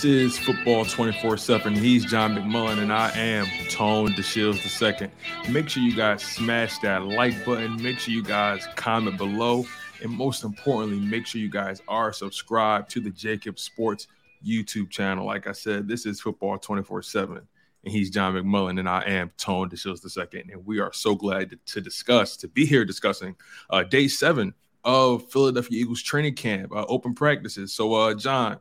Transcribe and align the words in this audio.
This 0.00 0.32
is 0.32 0.38
Football 0.38 0.86
24 0.86 1.36
7. 1.36 1.74
He's 1.74 2.06
John 2.06 2.34
McMullen, 2.34 2.78
and 2.78 2.90
I 2.90 3.10
am 3.10 3.46
Tone 3.68 4.12
DeShields 4.12 5.02
II. 5.02 5.10
Make 5.52 5.68
sure 5.68 5.82
you 5.82 5.94
guys 5.94 6.22
smash 6.22 6.78
that 6.78 7.04
like 7.04 7.44
button. 7.44 7.82
Make 7.82 7.98
sure 7.98 8.14
you 8.14 8.22
guys 8.22 8.66
comment 8.76 9.18
below. 9.18 9.66
And 10.02 10.10
most 10.10 10.42
importantly, 10.42 10.98
make 10.98 11.26
sure 11.26 11.38
you 11.38 11.50
guys 11.50 11.82
are 11.86 12.14
subscribed 12.14 12.88
to 12.92 13.00
the 13.00 13.10
JAKIB 13.10 13.58
Sports 13.58 14.06
YouTube 14.42 14.88
channel. 14.88 15.26
Like 15.26 15.46
I 15.46 15.52
said, 15.52 15.86
this 15.86 16.06
is 16.06 16.18
Football 16.18 16.56
24 16.56 17.02
7. 17.02 17.36
And 17.36 17.92
he's 17.92 18.08
John 18.08 18.32
McMullen, 18.32 18.78
and 18.78 18.88
I 18.88 19.02
am 19.02 19.30
Tone 19.36 19.68
DeShields 19.68 20.16
II. 20.16 20.50
And 20.50 20.64
we 20.64 20.80
are 20.80 20.94
so 20.94 21.14
glad 21.14 21.50
to, 21.50 21.58
to 21.74 21.82
discuss, 21.82 22.38
to 22.38 22.48
be 22.48 22.64
here 22.64 22.86
discussing 22.86 23.36
uh, 23.68 23.82
day 23.82 24.08
seven 24.08 24.54
of 24.82 25.30
Philadelphia 25.30 25.82
Eagles 25.82 26.00
training 26.00 26.36
camp, 26.36 26.72
uh, 26.72 26.86
open 26.88 27.12
practices. 27.12 27.74
So, 27.74 27.92
uh, 27.92 28.14
John, 28.14 28.60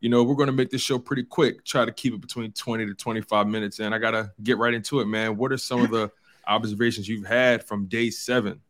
you 0.00 0.08
know, 0.08 0.22
we're 0.22 0.34
going 0.34 0.48
to 0.48 0.52
make 0.52 0.70
this 0.70 0.82
show 0.82 0.98
pretty 0.98 1.22
quick, 1.22 1.64
try 1.64 1.84
to 1.84 1.92
keep 1.92 2.14
it 2.14 2.20
between 2.20 2.52
20 2.52 2.86
to 2.86 2.94
25 2.94 3.46
minutes. 3.46 3.78
And 3.78 3.94
I 3.94 3.98
got 3.98 4.12
to 4.12 4.32
get 4.42 4.58
right 4.58 4.74
into 4.74 5.00
it, 5.00 5.06
man. 5.06 5.36
What 5.36 5.52
are 5.52 5.58
some 5.58 5.82
of 5.82 5.90
the 5.90 6.10
observations 6.46 7.08
you've 7.08 7.26
had 7.26 7.64
from 7.64 7.86
day 7.86 8.10
seven? 8.10 8.60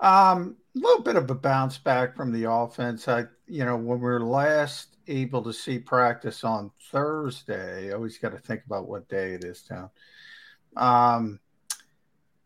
Um, 0.00 0.56
a 0.74 0.78
little 0.78 1.02
bit 1.02 1.16
of 1.16 1.30
a 1.30 1.34
bounce 1.34 1.78
back 1.78 2.16
from 2.16 2.32
the 2.32 2.50
offense. 2.50 3.08
I, 3.08 3.24
you 3.46 3.64
know, 3.64 3.76
when 3.76 4.00
we 4.00 4.08
are 4.08 4.20
last 4.20 4.96
able 5.08 5.42
to 5.42 5.52
see 5.52 5.78
practice 5.78 6.44
on 6.44 6.70
Thursday, 6.90 7.90
I 7.90 7.94
always 7.94 8.18
got 8.18 8.32
to 8.32 8.38
think 8.38 8.62
about 8.66 8.88
what 8.88 9.08
day 9.08 9.32
it 9.32 9.44
is 9.44 9.64
now. 9.70 9.92
Um, 10.76 11.40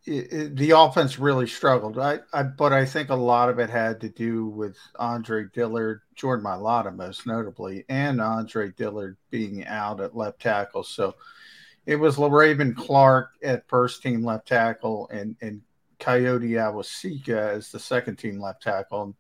the 0.07 0.73
offense 0.75 1.19
really 1.19 1.47
struggled. 1.47 1.99
I, 1.99 2.21
I, 2.33 2.43
but 2.43 2.73
I 2.73 2.85
think 2.85 3.11
a 3.11 3.15
lot 3.15 3.49
of 3.51 3.59
it 3.59 3.69
had 3.69 4.01
to 4.01 4.09
do 4.09 4.47
with 4.47 4.77
Andre 4.99 5.45
Dillard, 5.53 6.01
Jordan 6.15 6.45
Mailata 6.45 6.95
most 6.95 7.27
notably, 7.27 7.85
and 7.89 8.21
Andre 8.21 8.71
Dillard 8.71 9.17
being 9.31 9.67
out 9.67 10.01
at 10.01 10.17
left 10.17 10.41
tackle. 10.41 10.85
So 10.85 11.17
it 11.87 11.97
was 11.97 12.17
Le'Raven 12.17 12.75
Clark 12.75 13.33
at 13.43 13.69
first 13.69 14.03
team 14.03 14.25
left 14.25 14.49
tackle 14.49 15.09
and, 15.13 15.37
and 15.43 15.61
Kayode 15.99 16.51
Awosika 16.51 17.57
as 17.57 17.71
the 17.71 17.79
second 17.79 18.17
team 18.17 18.41
left 18.41 18.63
tackle. 18.63 19.15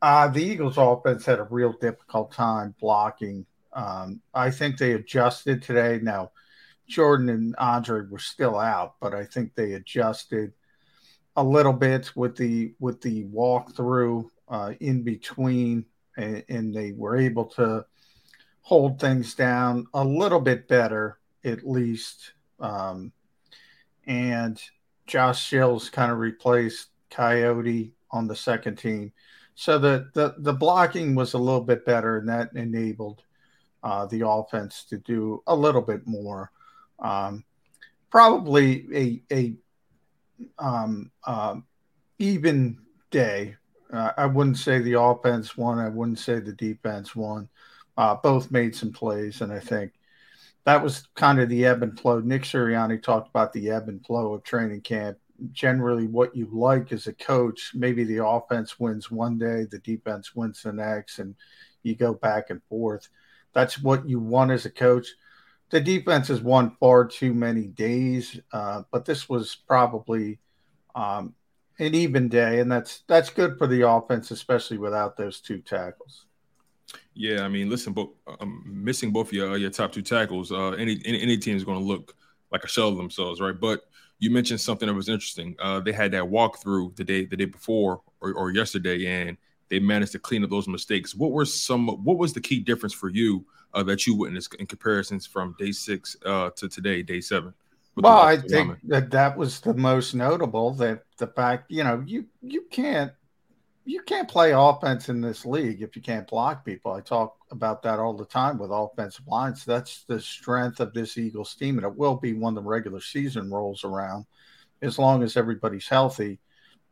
Uh, 0.00 0.28
the 0.28 0.42
Eagles 0.42 0.78
offense 0.78 1.26
had 1.26 1.40
a 1.40 1.48
real 1.50 1.72
difficult 1.72 2.32
time 2.32 2.72
blocking. 2.80 3.44
Um, 3.72 4.20
I 4.32 4.50
think 4.50 4.78
they 4.78 4.92
adjusted 4.92 5.60
today. 5.60 5.98
Now, 6.00 6.30
Jordan 6.88 7.28
and 7.28 7.54
Andre 7.58 8.02
were 8.08 8.18
still 8.18 8.58
out, 8.58 8.94
but 9.00 9.14
I 9.14 9.24
think 9.24 9.54
they 9.54 9.74
adjusted 9.74 10.52
a 11.36 11.42
little 11.42 11.72
bit 11.72 12.10
with 12.16 12.36
the 12.36 12.74
with 12.80 13.00
the 13.00 13.24
walkthrough 13.26 14.28
uh, 14.48 14.72
in 14.80 15.02
between, 15.02 15.84
and, 16.16 16.44
and, 16.48 16.74
they 16.74 16.92
were 16.92 17.16
able 17.16 17.44
to 17.44 17.84
hold 18.62 18.98
things 18.98 19.34
down 19.34 19.86
a 19.92 20.02
little 20.02 20.40
bit 20.40 20.66
better, 20.66 21.18
at 21.44 21.66
least. 21.66 22.32
Um, 22.58 23.12
and 24.06 24.60
Josh 25.06 25.48
Sills 25.48 25.90
kind 25.90 26.10
of 26.10 26.18
replaced 26.18 26.88
Kayode 27.10 27.92
on 28.10 28.26
the 28.26 28.34
second 28.34 28.76
team, 28.76 29.12
so 29.54 29.78
the 29.78 30.10
the 30.14 30.34
the 30.38 30.54
blocking 30.54 31.14
was 31.14 31.34
a 31.34 31.38
little 31.38 31.60
bit 31.60 31.84
better, 31.84 32.18
and 32.18 32.28
that 32.28 32.50
enabled 32.54 33.22
uh, 33.82 34.06
the 34.06 34.26
offense 34.26 34.84
to 34.84 34.98
do 34.98 35.42
a 35.46 35.54
little 35.54 35.82
bit 35.82 36.06
more. 36.06 36.50
Um, 36.98 37.44
probably 38.10 39.22
a 39.30 39.34
a 39.34 39.54
um, 40.58 41.10
uh, 41.24 41.56
even 42.18 42.78
day. 43.10 43.56
Uh, 43.92 44.12
I 44.16 44.26
wouldn't 44.26 44.58
say 44.58 44.80
the 44.80 45.00
offense 45.00 45.56
won. 45.56 45.78
I 45.78 45.88
wouldn't 45.88 46.18
say 46.18 46.40
the 46.40 46.52
defense 46.52 47.16
won. 47.16 47.48
Uh, 47.96 48.14
both 48.14 48.50
made 48.50 48.74
some 48.76 48.92
plays, 48.92 49.40
and 49.40 49.52
I 49.52 49.58
think 49.58 49.92
that 50.64 50.82
was 50.82 51.08
kind 51.14 51.40
of 51.40 51.48
the 51.48 51.64
ebb 51.64 51.82
and 51.82 51.98
flow. 51.98 52.20
Nick 52.20 52.42
Sirianni 52.42 53.02
talked 53.02 53.28
about 53.28 53.52
the 53.52 53.70
ebb 53.70 53.88
and 53.88 54.04
flow 54.04 54.34
of 54.34 54.44
training 54.44 54.82
camp. 54.82 55.18
Generally, 55.52 56.08
what 56.08 56.36
you 56.36 56.48
like 56.52 56.92
as 56.92 57.06
a 57.06 57.12
coach, 57.14 57.72
maybe 57.74 58.04
the 58.04 58.24
offense 58.24 58.78
wins 58.78 59.10
one 59.10 59.38
day, 59.38 59.64
the 59.70 59.78
defense 59.78 60.34
wins 60.34 60.62
the 60.62 60.72
next, 60.72 61.20
and 61.20 61.34
you 61.82 61.94
go 61.94 62.12
back 62.12 62.50
and 62.50 62.60
forth. 62.68 63.08
That's 63.54 63.82
what 63.82 64.08
you 64.08 64.20
want 64.20 64.50
as 64.50 64.66
a 64.66 64.70
coach 64.70 65.08
the 65.70 65.80
defense 65.80 66.28
has 66.28 66.40
won 66.40 66.76
far 66.80 67.04
too 67.04 67.34
many 67.34 67.66
days, 67.66 68.40
uh, 68.52 68.82
but 68.90 69.04
this 69.04 69.28
was 69.28 69.54
probably 69.66 70.38
um, 70.94 71.34
an 71.78 71.94
even 71.94 72.28
day, 72.28 72.60
and 72.60 72.70
that's 72.70 73.02
that's 73.06 73.30
good 73.30 73.58
for 73.58 73.66
the 73.66 73.88
offense, 73.88 74.30
especially 74.30 74.78
without 74.78 75.16
those 75.16 75.40
two 75.40 75.58
tackles. 75.60 76.24
Yeah, 77.14 77.42
I 77.42 77.48
mean, 77.48 77.68
listen, 77.68 77.92
but 77.92 78.08
um, 78.40 78.62
missing 78.66 79.10
both 79.10 79.32
your 79.32 79.56
your 79.56 79.70
top 79.70 79.92
two 79.92 80.02
tackles, 80.02 80.50
uh, 80.52 80.70
any, 80.70 81.00
any 81.04 81.20
any 81.20 81.36
team 81.36 81.56
is 81.56 81.64
going 81.64 81.78
to 81.78 81.84
look 81.84 82.14
like 82.50 82.64
a 82.64 82.68
shell 82.68 82.88
of 82.88 82.96
themselves, 82.96 83.40
right? 83.40 83.58
But 83.58 83.82
you 84.18 84.30
mentioned 84.30 84.60
something 84.60 84.88
that 84.88 84.94
was 84.94 85.08
interesting. 85.08 85.54
Uh, 85.58 85.80
they 85.80 85.92
had 85.92 86.12
that 86.12 86.24
walkthrough 86.24 86.96
the 86.96 87.04
day 87.04 87.24
the 87.26 87.36
day 87.36 87.44
before 87.44 88.00
or, 88.20 88.32
or 88.32 88.50
yesterday, 88.52 89.06
and 89.06 89.36
they 89.68 89.78
managed 89.78 90.12
to 90.12 90.18
clean 90.18 90.42
up 90.44 90.50
those 90.50 90.66
mistakes. 90.66 91.14
What 91.14 91.32
were 91.32 91.44
some? 91.44 91.88
What 92.04 92.18
was 92.18 92.32
the 92.32 92.40
key 92.40 92.60
difference 92.60 92.94
for 92.94 93.10
you? 93.10 93.44
Uh, 93.74 93.82
that 93.84 94.06
you 94.06 94.14
witnessed 94.14 94.54
in 94.54 94.66
comparisons 94.66 95.26
from 95.26 95.54
day 95.58 95.72
six 95.72 96.16
uh, 96.24 96.50
to 96.56 96.68
today, 96.68 97.02
day 97.02 97.20
seven? 97.20 97.54
Well, 97.96 98.20
I 98.20 98.36
think 98.36 98.78
that 98.84 99.10
that 99.10 99.36
was 99.36 99.60
the 99.60 99.74
most 99.74 100.14
notable. 100.14 100.72
That 100.74 101.02
the 101.18 101.26
fact, 101.26 101.70
you 101.70 101.82
know, 101.82 102.02
you 102.06 102.26
you 102.42 102.62
can't 102.70 103.12
you 103.84 104.02
can't 104.02 104.28
play 104.28 104.52
offense 104.52 105.08
in 105.08 105.20
this 105.20 105.44
league 105.44 105.82
if 105.82 105.96
you 105.96 106.02
can't 106.02 106.28
block 106.28 106.64
people. 106.64 106.92
I 106.92 107.00
talk 107.00 107.36
about 107.50 107.82
that 107.82 107.98
all 107.98 108.12
the 108.12 108.26
time 108.26 108.58
with 108.58 108.70
offensive 108.70 109.26
lines. 109.26 109.64
That's 109.64 110.04
the 110.04 110.20
strength 110.20 110.78
of 110.80 110.92
this 110.92 111.16
Eagles 111.16 111.54
team, 111.54 111.78
and 111.78 111.86
it 111.86 111.96
will 111.96 112.16
be 112.16 112.34
when 112.34 112.54
the 112.54 112.62
regular 112.62 113.00
season 113.00 113.50
rolls 113.50 113.84
around, 113.84 114.26
as 114.82 114.98
long 114.98 115.22
as 115.22 115.36
everybody's 115.36 115.88
healthy. 115.88 116.38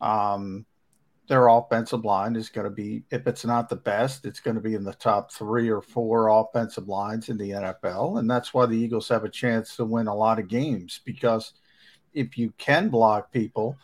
Um, 0.00 0.66
their 1.28 1.48
offensive 1.48 2.04
line 2.04 2.36
is 2.36 2.48
going 2.48 2.66
to 2.66 2.70
be, 2.70 3.02
if 3.10 3.26
it's 3.26 3.44
not 3.44 3.68
the 3.68 3.76
best, 3.76 4.24
it's 4.24 4.40
going 4.40 4.54
to 4.54 4.62
be 4.62 4.74
in 4.74 4.84
the 4.84 4.94
top 4.94 5.32
three 5.32 5.68
or 5.68 5.80
four 5.80 6.28
offensive 6.28 6.88
lines 6.88 7.28
in 7.28 7.36
the 7.36 7.50
NFL. 7.50 8.18
And 8.18 8.30
that's 8.30 8.54
why 8.54 8.66
the 8.66 8.76
Eagles 8.76 9.08
have 9.08 9.24
a 9.24 9.28
chance 9.28 9.76
to 9.76 9.84
win 9.84 10.06
a 10.06 10.14
lot 10.14 10.38
of 10.38 10.48
games 10.48 11.00
because 11.04 11.52
if 12.14 12.38
you 12.38 12.52
can 12.58 12.88
block 12.88 13.32
people, 13.32 13.76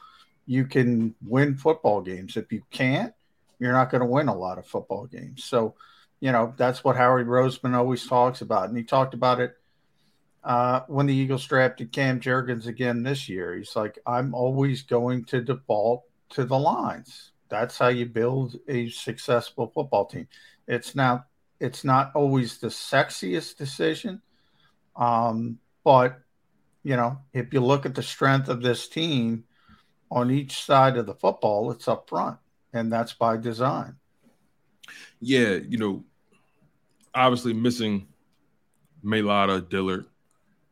you 0.47 0.67
can 0.67 1.15
win 1.27 1.57
football 1.57 2.01
games. 2.01 2.37
If 2.37 2.53
you 2.53 2.63
can't, 2.71 3.13
you're 3.59 3.73
not 3.73 3.91
going 3.91 4.01
to 4.03 4.07
win 4.07 4.29
a 4.29 4.37
lot 4.37 4.59
of 4.59 4.67
football 4.67 5.07
games. 5.07 5.45
So, 5.45 5.75
you 6.21 6.33
know, 6.33 6.55
that's 6.57 6.85
what 6.85 6.97
Howie 6.97 7.25
Roseman 7.25 7.75
always 7.75 8.07
talks 8.07 8.41
about. 8.41 8.69
And 8.69 8.77
he 8.77 8.85
talked 8.85 9.15
about 9.15 9.41
it 9.41 9.57
uh, 10.45 10.81
when 10.87 11.07
the 11.07 11.15
Eagles 11.15 11.47
drafted 11.47 11.93
Cam 11.93 12.21
Jurgens 12.21 12.67
again 12.67 13.03
this 13.03 13.29
year. 13.29 13.57
He's 13.57 13.75
like, 13.75 13.99
I'm 14.07 14.35
always 14.35 14.83
going 14.83 15.25
to 15.27 15.41
default 15.41 16.05
to 16.33 16.45
the 16.45 16.59
lines. 16.59 17.33
That's 17.49 17.79
how 17.79 17.89
you 17.89 18.07
build 18.07 18.59
a 18.69 18.89
successful 18.89 19.71
football 19.75 20.07
team. 20.07 20.29
It's 20.67 20.95
not 20.95 21.27
it's 21.61 21.85
not 21.85 22.11
always 22.15 22.59
the 22.59 22.69
sexiest 22.69 23.57
decision. 23.57 24.21
Um, 24.97 25.59
but 25.85 26.21
you 26.83 26.97
know, 26.97 27.19
if 27.33 27.53
you 27.53 27.61
look 27.61 27.87
at 27.87 27.95
the 27.95 28.03
strength 28.03 28.49
of 28.49 28.63
this 28.63 28.89
team 28.89 29.45
on 30.11 30.31
each 30.31 30.65
side 30.65 30.97
of 30.97 31.07
the 31.07 31.15
football, 31.15 31.71
it's 31.71 31.89
up 31.89 32.09
front, 32.09 32.39
and 32.73 32.93
that's 32.93 33.13
by 33.13 33.37
design. 33.37 33.97
Yeah, 35.21 35.55
you 35.55 35.79
know, 35.79 36.05
obviously 37.15 37.53
missing 37.53 38.09
Mailata 39.05 39.69
Dillard, 39.69 40.07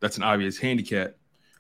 that's 0.01 0.17
an 0.17 0.23
obvious 0.23 0.59
handicap. 0.59 1.15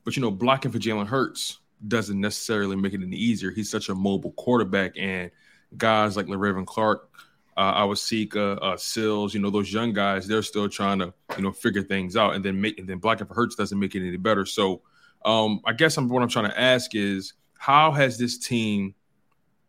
But 0.04 0.16
you 0.16 0.22
know, 0.22 0.30
blocking 0.30 0.72
for 0.72 0.78
Jalen 0.78 1.06
Hurts 1.06 1.58
doesn't 1.88 2.20
necessarily 2.20 2.76
make 2.76 2.92
it 2.92 3.02
any 3.02 3.16
easier. 3.16 3.50
He's 3.50 3.70
such 3.70 3.88
a 3.88 3.94
mobile 3.94 4.32
quarterback, 4.32 4.92
and 4.98 5.30
guys 5.76 6.16
like 6.16 6.26
Le'Raven 6.26 6.66
Clark, 6.66 7.08
uh, 7.56 7.82
Awosika, 7.82 8.58
uh, 8.62 8.76
Sills, 8.76 9.34
you 9.34 9.40
know, 9.40 9.50
those 9.50 9.72
young 9.72 9.92
guys, 9.92 10.26
they're 10.26 10.42
still 10.42 10.68
trying 10.68 10.98
to, 10.98 11.12
you 11.36 11.42
know, 11.42 11.52
figure 11.52 11.82
things 11.82 12.16
out, 12.16 12.34
and 12.34 12.44
then 12.44 12.60
make 12.60 12.78
and 12.78 12.88
then 12.88 12.98
blocking 12.98 13.26
for 13.26 13.34
Hurts 13.34 13.54
doesn't 13.54 13.78
make 13.78 13.94
it 13.94 14.06
any 14.06 14.16
better. 14.16 14.46
So, 14.46 14.82
um, 15.24 15.60
I 15.66 15.72
guess 15.72 15.96
I'm, 15.96 16.08
what 16.08 16.22
I'm 16.22 16.28
trying 16.28 16.50
to 16.50 16.60
ask 16.60 16.94
is, 16.94 17.34
how 17.58 17.92
has 17.92 18.18
this 18.18 18.38
team 18.38 18.94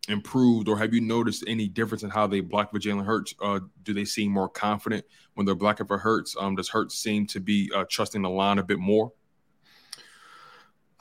improved, 0.08 0.68
or 0.68 0.78
have 0.78 0.94
you 0.94 1.02
noticed 1.02 1.44
any 1.48 1.68
difference 1.68 2.04
in 2.04 2.10
how 2.10 2.28
they 2.28 2.40
block 2.40 2.72
for 2.72 2.80
Jalen 2.80 3.06
Hurts? 3.06 3.36
Uh, 3.42 3.60
do 3.84 3.94
they 3.94 4.06
seem 4.06 4.32
more 4.32 4.50
confident 4.50 5.06
when 5.36 5.46
they're 5.46 5.56
blocking 5.56 5.88
for 5.88 5.98
Hurts? 5.98 6.36
Um, 6.40 6.56
does 6.56 6.70
Hurts 6.70 6.98
seem 6.98 7.26
to 7.28 7.40
be 7.40 7.70
uh, 7.76 7.86
trusting 7.90 8.22
the 8.22 8.30
line 8.30 8.58
a 8.60 8.64
bit 8.64 8.80
more? 8.80 9.12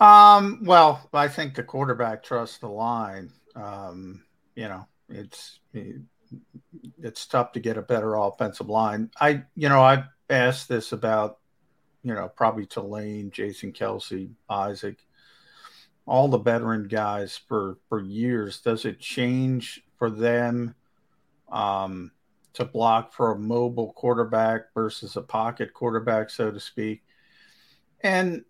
Um, 0.01 0.65
well, 0.65 1.09
I 1.13 1.29
think 1.29 1.55
the 1.55 1.63
quarterback 1.63 2.23
trusts 2.23 2.59
the 2.59 2.69
line. 2.69 3.31
Um, 3.55 4.25
you 4.57 4.67
know, 4.67 4.87
it's 5.11 5.61
it's 7.03 7.27
tough 7.27 7.53
to 7.53 7.61
get 7.61 7.77
a 7.77 7.83
better 7.83 8.15
offensive 8.15 8.69
line. 8.69 9.11
I, 9.21 9.43
you 9.55 9.69
know, 9.69 9.83
I've 9.83 10.05
asked 10.31 10.69
this 10.69 10.93
about, 10.93 11.39
you 12.03 12.15
know, 12.15 12.29
probably 12.29 12.67
Tulane, 12.67 13.31
Jason 13.31 13.73
Kelce, 13.73 14.31
Isaac, 14.49 14.99
all 16.07 16.29
the 16.29 16.39
veteran 16.39 16.89
guys 16.89 17.37
for 17.37 17.77
for 17.89 18.01
years. 18.01 18.61
Does 18.61 18.87
it 18.87 19.01
change 19.01 19.83
for 19.99 20.11
them 20.11 20.75
um, 21.53 22.11
to 22.55 22.65
block 22.65 23.13
for 23.13 23.33
a 23.33 23.39
mobile 23.39 23.93
quarterback 23.93 24.73
versus 24.73 25.17
a 25.17 25.23
pocket 25.23 25.75
quarterback, 25.75 26.31
so 26.31 26.51
to 26.51 26.61
speak? 26.61 27.03
And 28.03 28.45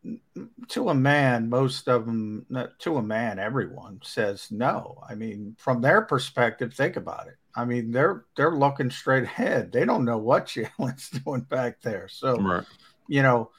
to 0.69 0.91
a 0.91 0.95
man, 0.95 1.49
most 1.49 1.89
of 1.89 2.07
them, 2.07 2.47
to 2.79 2.97
a 2.97 3.03
man, 3.03 3.39
everyone 3.39 4.01
says 4.05 4.49
no. 4.51 5.03
I 5.09 5.15
mean, 5.17 5.57
from 5.59 5.81
their 5.81 6.03
perspective, 6.03 6.73
think 6.73 6.97
about 6.97 7.27
it. 7.27 7.35
I 7.57 7.65
mean, 7.65 7.91
they're 7.91 8.27
they're 8.37 8.57
looking 8.57 8.91
straight 8.91 9.25
ahead. 9.25 9.73
They 9.73 9.85
don't 9.85 10.05
know 10.05 10.19
what 10.19 10.47
Jalen's 10.79 11.11
doing 11.11 11.43
back 11.43 11.81
there. 11.83 12.07
So, 12.09 12.37
right. 12.37 12.65
you 13.09 13.23
know, 13.23 13.51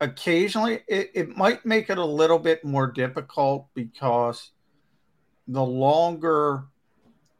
occasionally 0.00 0.80
it, 0.88 1.10
it 1.14 1.36
might 1.36 1.64
make 1.64 1.90
it 1.90 1.98
a 1.98 2.04
little 2.04 2.38
bit 2.38 2.64
more 2.64 2.90
difficult 2.90 3.68
because 3.74 4.50
the 5.48 5.64
longer 5.64 6.64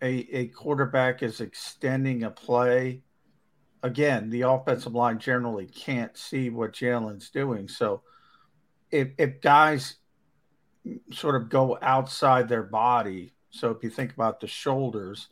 a, 0.03 0.08
a 0.08 0.47
quarterback 0.49 1.23
is 1.23 1.41
extending 1.41 2.23
a 2.23 2.31
play, 2.31 3.03
again, 3.86 4.30
the 4.30 4.42
offensive 4.42 4.94
line 4.94 5.18
generally 5.18 5.66
can't 5.66 6.16
see 6.16 6.50
what 6.50 6.72
Jalen's 6.72 7.30
doing. 7.30 7.68
So 7.68 8.02
if, 8.90 9.08
if 9.16 9.40
guys 9.40 9.96
sort 11.12 11.36
of 11.36 11.48
go 11.48 11.78
outside 11.80 12.48
their 12.48 12.64
body, 12.64 13.32
so 13.50 13.70
if 13.70 13.82
you 13.82 13.90
think 13.90 14.12
about 14.12 14.40
the 14.40 14.48
shoulders, 14.48 15.28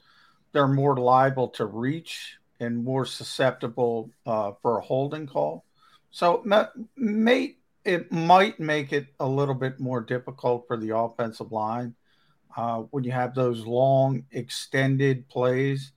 they're 0.52 0.68
more 0.68 0.96
liable 0.96 1.48
to 1.48 1.66
reach 1.66 2.38
and 2.60 2.84
more 2.84 3.04
susceptible 3.04 4.10
uh, 4.24 4.52
for 4.62 4.78
a 4.78 4.82
holding 4.82 5.26
call. 5.26 5.64
So 6.10 6.44
may, 6.96 7.56
it 7.84 8.12
might 8.12 8.60
make 8.60 8.92
it 8.92 9.08
a 9.18 9.26
little 9.26 9.54
bit 9.54 9.80
more 9.80 10.00
difficult 10.00 10.68
for 10.68 10.76
the 10.76 10.96
offensive 10.96 11.50
line 11.50 11.96
uh, 12.56 12.82
when 12.90 13.02
you 13.02 13.10
have 13.10 13.34
those 13.34 13.66
long 13.66 14.24
extended 14.30 15.28
plays. 15.28 15.90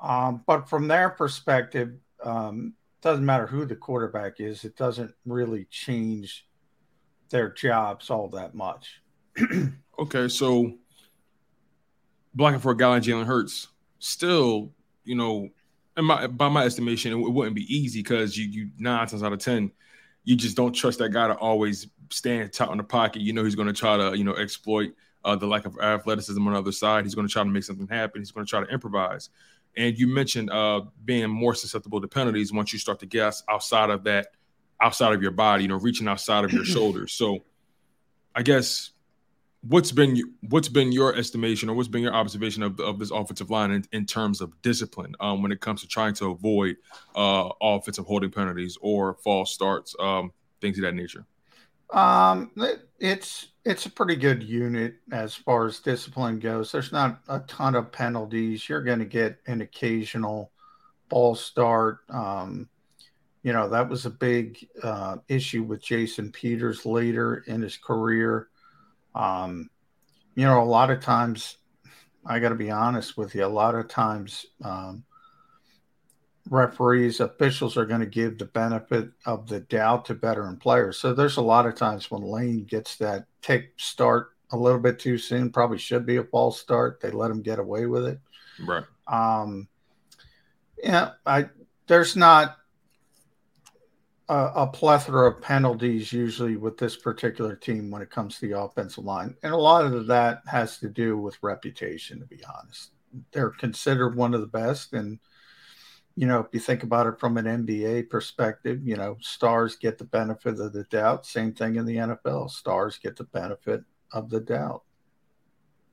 Um, 0.00 0.42
but 0.46 0.68
from 0.68 0.88
their 0.88 1.10
perspective, 1.10 1.92
um, 2.22 2.74
doesn't 3.02 3.24
matter 3.24 3.46
who 3.46 3.64
the 3.64 3.76
quarterback 3.76 4.40
is, 4.40 4.64
it 4.64 4.76
doesn't 4.76 5.14
really 5.24 5.66
change 5.70 6.46
their 7.30 7.50
jobs 7.50 8.10
all 8.10 8.28
that 8.28 8.54
much. 8.54 9.02
okay, 9.98 10.28
so 10.28 10.74
blocking 12.34 12.60
for 12.60 12.72
a 12.72 12.76
guy 12.76 12.88
like 12.88 13.02
Jalen 13.02 13.26
Hurts, 13.26 13.68
still, 13.98 14.72
you 15.04 15.14
know, 15.14 15.48
my, 15.96 16.26
by 16.26 16.48
my 16.48 16.64
estimation, 16.64 17.12
it, 17.12 17.16
it 17.16 17.30
wouldn't 17.30 17.56
be 17.56 17.74
easy 17.74 18.02
because 18.02 18.36
you, 18.36 18.46
you 18.46 18.70
nine 18.78 19.06
times 19.06 19.22
out 19.22 19.32
of 19.32 19.38
ten, 19.38 19.70
you 20.24 20.36
just 20.36 20.56
don't 20.56 20.72
trust 20.72 20.98
that 20.98 21.10
guy 21.10 21.28
to 21.28 21.34
always 21.34 21.88
stand 22.10 22.52
tight 22.52 22.70
in 22.70 22.78
the 22.78 22.84
pocket. 22.84 23.22
You 23.22 23.32
know 23.32 23.44
he's 23.44 23.54
going 23.54 23.68
to 23.68 23.74
try 23.74 23.96
to 23.96 24.16
you 24.16 24.24
know 24.24 24.34
exploit 24.34 24.94
uh, 25.24 25.36
the 25.36 25.46
lack 25.46 25.66
of 25.66 25.78
athleticism 25.78 26.46
on 26.46 26.54
the 26.54 26.58
other 26.58 26.72
side. 26.72 27.04
He's 27.04 27.14
going 27.14 27.26
to 27.26 27.32
try 27.32 27.42
to 27.42 27.48
make 27.48 27.64
something 27.64 27.88
happen. 27.88 28.20
He's 28.20 28.30
going 28.30 28.46
to 28.46 28.50
try 28.50 28.64
to 28.64 28.70
improvise. 28.70 29.30
And 29.76 29.96
you 29.98 30.06
mentioned 30.06 30.50
uh, 30.50 30.82
being 31.04 31.30
more 31.30 31.54
susceptible 31.54 32.00
to 32.00 32.08
penalties 32.08 32.52
once 32.52 32.72
you 32.72 32.78
start 32.78 32.98
to 33.00 33.06
guess 33.06 33.42
outside 33.48 33.90
of 33.90 34.04
that, 34.04 34.28
outside 34.80 35.14
of 35.14 35.22
your 35.22 35.30
body, 35.30 35.62
you 35.62 35.68
know, 35.68 35.76
reaching 35.76 36.08
outside 36.08 36.44
of 36.44 36.52
your 36.52 36.64
shoulders. 36.64 37.12
So, 37.12 37.38
I 38.34 38.42
guess 38.42 38.92
what's 39.62 39.92
been 39.92 40.18
what's 40.48 40.68
been 40.68 40.92
your 40.92 41.14
estimation 41.16 41.68
or 41.68 41.74
what's 41.74 41.88
been 41.88 42.02
your 42.02 42.14
observation 42.14 42.62
of, 42.62 42.80
of 42.80 42.98
this 42.98 43.10
offensive 43.10 43.50
line 43.50 43.70
in, 43.70 43.84
in 43.92 44.06
terms 44.06 44.40
of 44.40 44.52
discipline 44.62 45.14
um, 45.20 45.42
when 45.42 45.52
it 45.52 45.60
comes 45.60 45.82
to 45.82 45.88
trying 45.88 46.14
to 46.14 46.30
avoid 46.30 46.76
uh, 47.14 47.48
offensive 47.60 48.06
holding 48.06 48.30
penalties 48.30 48.78
or 48.80 49.14
false 49.22 49.52
starts, 49.52 49.94
um, 50.00 50.32
things 50.60 50.78
of 50.78 50.82
that 50.82 50.94
nature? 50.94 51.26
Um, 51.92 52.50
it's 52.98 53.48
it's 53.64 53.86
a 53.86 53.90
pretty 53.90 54.16
good 54.16 54.42
unit 54.42 54.94
as 55.12 55.34
far 55.34 55.66
as 55.66 55.80
discipline 55.80 56.38
goes. 56.38 56.72
There's 56.72 56.92
not 56.92 57.20
a 57.28 57.40
ton 57.40 57.74
of 57.74 57.92
penalties. 57.92 58.68
You're 58.68 58.82
going 58.82 59.00
to 59.00 59.04
get 59.04 59.38
an 59.46 59.60
occasional 59.60 60.52
ball 61.08 61.34
start. 61.34 61.98
Um, 62.08 62.68
you 63.42 63.52
know 63.52 63.68
that 63.68 63.88
was 63.88 64.06
a 64.06 64.10
big 64.10 64.66
uh, 64.82 65.16
issue 65.28 65.62
with 65.62 65.82
Jason 65.82 66.30
Peters 66.30 66.84
later 66.86 67.44
in 67.46 67.62
his 67.62 67.76
career. 67.76 68.48
Um, 69.14 69.70
you 70.34 70.44
know, 70.44 70.62
a 70.62 70.64
lot 70.64 70.90
of 70.90 71.00
times, 71.00 71.56
I 72.24 72.38
got 72.38 72.50
to 72.50 72.54
be 72.54 72.70
honest 72.70 73.16
with 73.16 73.34
you, 73.34 73.44
a 73.44 73.46
lot 73.46 73.74
of 73.74 73.88
times, 73.88 74.46
um, 74.64 75.04
referees, 76.48 77.20
officials 77.20 77.76
are 77.76 77.86
going 77.86 78.00
to 78.00 78.06
give 78.06 78.38
the 78.38 78.46
benefit 78.46 79.10
of 79.26 79.46
the 79.48 79.60
doubt 79.60 80.06
to 80.06 80.14
veteran 80.14 80.56
players. 80.56 80.98
So 80.98 81.12
there's 81.12 81.36
a 81.36 81.42
lot 81.42 81.66
of 81.66 81.74
times 81.74 82.10
when 82.10 82.22
Lane 82.22 82.64
gets 82.64 82.96
that 82.96 83.26
take 83.42 83.72
start 83.76 84.30
a 84.52 84.56
little 84.56 84.80
bit 84.80 84.98
too 84.98 85.18
soon, 85.18 85.50
probably 85.50 85.78
should 85.78 86.06
be 86.06 86.16
a 86.16 86.24
false 86.24 86.60
start. 86.60 87.00
They 87.00 87.10
let 87.10 87.30
him 87.30 87.42
get 87.42 87.58
away 87.58 87.86
with 87.86 88.06
it. 88.06 88.20
Right. 88.64 88.84
Um, 89.06 89.68
yeah, 90.82 91.12
I 91.26 91.48
there's 91.86 92.16
not 92.16 92.56
a, 94.28 94.52
a, 94.54 94.66
plethora 94.66 95.28
of 95.28 95.42
penalties 95.42 96.12
usually 96.12 96.56
with 96.56 96.78
this 96.78 96.96
particular 96.96 97.56
team 97.56 97.90
when 97.90 98.00
it 98.00 98.10
comes 98.10 98.38
to 98.38 98.46
the 98.46 98.58
offensive 98.58 99.04
line. 99.04 99.34
And 99.42 99.52
a 99.52 99.56
lot 99.56 99.84
of 99.84 100.06
that 100.06 100.42
has 100.46 100.78
to 100.78 100.88
do 100.88 101.18
with 101.18 101.42
reputation, 101.42 102.20
to 102.20 102.26
be 102.26 102.40
honest. 102.44 102.92
They're 103.32 103.50
considered 103.50 104.16
one 104.16 104.34
of 104.34 104.40
the 104.40 104.46
best. 104.46 104.92
And, 104.92 105.18
you 106.16 106.26
know, 106.26 106.40
if 106.40 106.46
you 106.52 106.60
think 106.60 106.82
about 106.82 107.06
it 107.06 107.18
from 107.18 107.36
an 107.36 107.46
NBA 107.46 108.10
perspective, 108.10 108.86
you 108.86 108.96
know, 108.96 109.16
stars 109.20 109.76
get 109.76 109.98
the 109.98 110.04
benefit 110.04 110.58
of 110.60 110.72
the 110.72 110.84
doubt. 110.84 111.26
Same 111.26 111.52
thing 111.52 111.76
in 111.76 111.86
the 111.86 111.96
NFL. 111.96 112.50
Stars 112.50 112.98
get 112.98 113.16
the 113.16 113.24
benefit 113.24 113.82
of 114.12 114.28
the 114.28 114.40
doubt. 114.40 114.82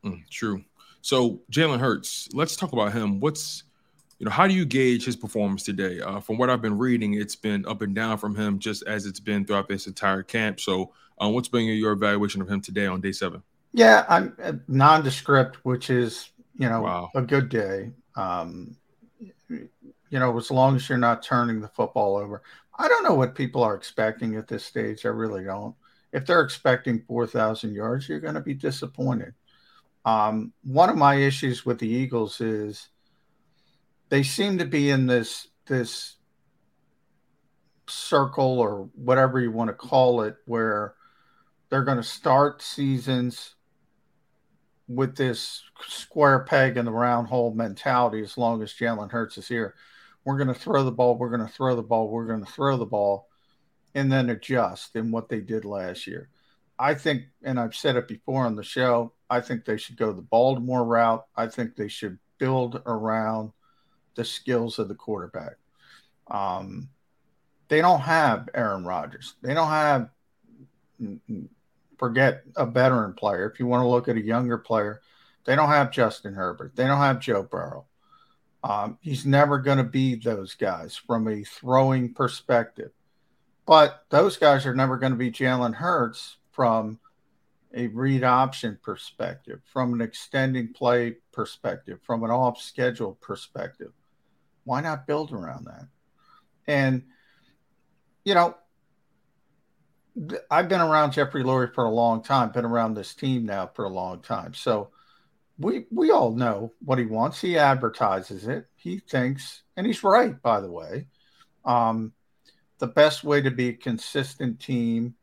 Mm, 0.04 0.28
true. 0.30 0.64
So 1.02 1.42
Jalen 1.52 1.80
Hurts, 1.80 2.30
let's 2.34 2.56
talk 2.56 2.74
about 2.74 2.94
him. 2.94 3.20
What's 3.20 3.64
you 4.20 4.26
know, 4.26 4.32
how 4.32 4.48
do 4.48 4.54
you 4.54 4.66
gauge 4.66 5.06
his 5.06 5.16
performance 5.16 5.64
today? 5.64 6.02
Uh, 6.02 6.20
from 6.20 6.38
what 6.38 6.50
I've 6.50 6.62
been 6.62 6.78
reading, 6.78 7.14
it's 7.14 7.36
been 7.36 7.66
up 7.68 7.84
and 7.84 7.94
down 7.94 8.18
from 8.18 8.36
him, 8.36 8.58
just 8.58 8.84
as 8.88 9.06
it's 9.06 9.20
been 9.20 9.46
throughout 9.46 9.68
this 9.68 9.86
entire 9.86 10.24
camp. 10.24 10.60
So, 10.60 10.92
uh, 11.22 11.30
what's 11.30 11.48
been 11.48 11.66
your 11.66 11.92
evaluation 11.92 12.42
of 12.42 12.50
him 12.50 12.60
today 12.60 12.88
on 12.88 13.00
day 13.00 13.12
seven? 13.12 13.44
Yeah, 13.74 14.06
I'm 14.10 14.36
uh, 14.42 14.54
nondescript, 14.68 15.58
which 15.64 15.90
is 15.90 16.32
you 16.56 16.68
know 16.68 16.82
wow. 16.82 17.12
a 17.14 17.22
good 17.22 17.50
day. 17.50 17.92
Um, 18.16 18.76
you 20.10 20.20
know, 20.20 20.36
as 20.38 20.52
long 20.52 20.76
as 20.76 20.88
you're 20.88 20.98
not 20.98 21.24
turning 21.24 21.60
the 21.62 21.68
football 21.68 22.18
over. 22.18 22.42
I 22.78 22.88
don't 22.88 23.04
know 23.04 23.16
what 23.16 23.36
people 23.36 23.64
are 23.64 23.76
expecting 23.76 24.36
at 24.36 24.48
this 24.48 24.64
stage. 24.64 25.06
I 25.06 25.10
really 25.10 25.44
don't. 25.44 25.76
if 26.14 26.26
they're 26.26 26.42
expecting 26.42 27.02
4,000 27.08 27.74
yards, 27.74 28.08
you're 28.08 28.20
going 28.20 28.36
to 28.36 28.42
be 28.42 28.54
disappointed. 28.54 29.34
Um, 30.06 30.54
one 30.64 30.90
of 30.90 30.96
my 30.96 31.16
issues 31.16 31.66
with 31.66 31.80
the 31.80 31.88
Eagles 31.88 32.40
is 32.40 32.88
they 34.10 34.24
seem 34.24 34.58
to 34.60 34.66
be 34.66 34.90
in 34.90 35.06
this 35.06 35.48
this 35.66 36.16
circle 37.90 38.60
or 38.60 38.90
whatever 38.96 39.40
you 39.40 39.52
want 39.52 39.70
to 39.70 39.74
call 39.74 40.22
it, 40.22 40.38
where 40.46 40.94
they're 41.70 41.84
going 41.84 41.98
to 41.98 42.04
start 42.04 42.62
seasons 42.62 43.56
with 44.88 45.18
this 45.18 45.64
square 45.88 46.40
peg 46.40 46.78
in 46.78 46.86
the 46.86 46.92
round 46.92 47.28
hole 47.28 47.54
mentality 47.54 48.22
as 48.22 48.38
long 48.38 48.62
as 48.62 48.74
Jalen 48.74 49.12
Hurts 49.12 49.38
is 49.38 49.48
here. 49.48 49.76
We're 50.28 50.36
going 50.36 50.54
to 50.54 50.54
throw 50.54 50.84
the 50.84 50.92
ball, 50.92 51.16
we're 51.18 51.30
going 51.30 51.48
to 51.48 51.54
throw 51.54 51.74
the 51.78 51.82
ball, 51.82 52.10
we're 52.10 52.28
going 52.28 52.44
to 52.44 52.52
throw 52.52 52.76
the 52.76 52.86
ball, 52.86 53.30
and 53.96 54.12
then 54.12 54.30
adjust 54.30 54.94
in 54.98 55.10
what 55.10 55.30
they 55.30 55.40
did 55.40 55.64
last 55.64 56.06
year. 56.06 56.28
I 56.78 56.96
think, 56.96 57.24
and 57.44 57.58
I've 57.58 57.74
said 57.74 57.96
it 57.96 58.10
before 58.10 58.46
on 58.46 58.58
the 58.58 58.62
show, 58.62 59.14
I 59.30 59.40
think 59.40 59.64
they 59.64 59.78
should 59.78 59.96
go 59.96 60.12
the 60.12 60.22
Baltimore 60.22 60.84
route. 60.84 61.26
I 61.38 61.48
think 61.48 61.78
they 61.78 61.88
should 61.88 62.20
build 62.40 62.82
around 62.86 63.54
the 64.16 64.26
skills 64.26 64.80
of 64.80 64.90
the 64.90 64.96
quarterback. 64.96 65.54
Um, 66.30 66.90
they 67.70 67.80
don't 67.80 68.02
have 68.02 68.50
Aaron 68.54 68.84
Rodgers. 68.84 69.36
They 69.42 69.54
don't 69.54 69.70
have 69.70 70.10
forget 71.98 72.44
a 72.58 72.66
veteran 72.66 73.14
player. 73.14 73.50
If 73.50 73.62
you 73.62 73.66
want 73.66 73.84
to 73.84 73.88
look 73.88 74.10
at 74.10 74.18
a 74.18 74.22
younger 74.22 74.58
player, 74.58 75.00
they 75.46 75.56
don't 75.56 75.70
have 75.70 75.90
Justin 75.90 76.34
Herbert. 76.34 76.76
They 76.76 76.86
don't 76.86 76.98
have 76.98 77.22
Joe 77.22 77.44
Burrow. 77.44 77.86
Um, 78.68 78.98
he's 79.00 79.26
never 79.26 79.60
going 79.60 79.78
to 79.78 79.84
be 79.86 80.16
those 80.16 80.54
guys 80.54 80.98
from 80.98 81.30
a 81.30 81.42
throwing 81.46 82.14
perspective. 82.14 82.92
But 83.66 84.04
those 84.10 84.36
guys 84.36 84.66
are 84.66 84.76
never 84.76 84.98
going 84.98 85.14
to 85.14 85.18
be 85.18 85.32
Jalen 85.32 85.74
Hurts 85.74 86.36
from 86.52 87.00
a 87.74 87.88
read 87.88 88.26
option 88.26 88.78
perspective, 88.84 89.62
from 89.72 89.94
an 89.94 90.02
extending 90.02 90.74
play 90.74 91.16
perspective, 91.32 92.00
from 92.04 92.24
an 92.24 92.30
off 92.30 92.62
schedule 92.62 93.18
perspective. 93.22 93.94
Why 94.66 94.82
not 94.82 95.08
build 95.08 95.32
around 95.32 95.66
that? 95.66 95.88
And, 96.68 97.04
you 98.26 98.34
know, 98.34 98.58
I've 100.52 100.68
been 100.68 100.82
around 100.82 101.14
Jeffrey 101.14 101.44
Lurie 101.44 101.74
for 101.74 101.86
a 101.86 101.92
long 101.92 102.22
time, 102.22 102.52
been 102.52 102.66
around 102.66 102.96
this 102.96 103.14
team 103.14 103.46
now 103.46 103.68
for 103.74 103.86
a 103.86 103.90
long 103.90 104.20
time. 104.20 104.54
So 104.54 104.90
we 105.60 105.86
we 105.92 106.12
all 106.12 106.32
know 106.36 106.74
what 106.84 107.00
he 107.00 107.06
wants. 107.06 107.42
He 107.42 107.58
advertises 107.58 108.48
it. 108.48 108.68
He 108.76 109.00
thinks, 109.00 109.64
and 109.76 109.88
he's 109.88 110.04
right, 110.04 110.40
by 110.42 110.62
the 110.62 110.72
way. 110.72 111.08
Um, 111.66 112.14
the 112.80 112.88
best 112.88 113.24
way 113.24 113.42
to 113.42 113.52
be 113.52 113.70
a 113.70 113.74
consistent 113.74 114.60
team 114.60 115.16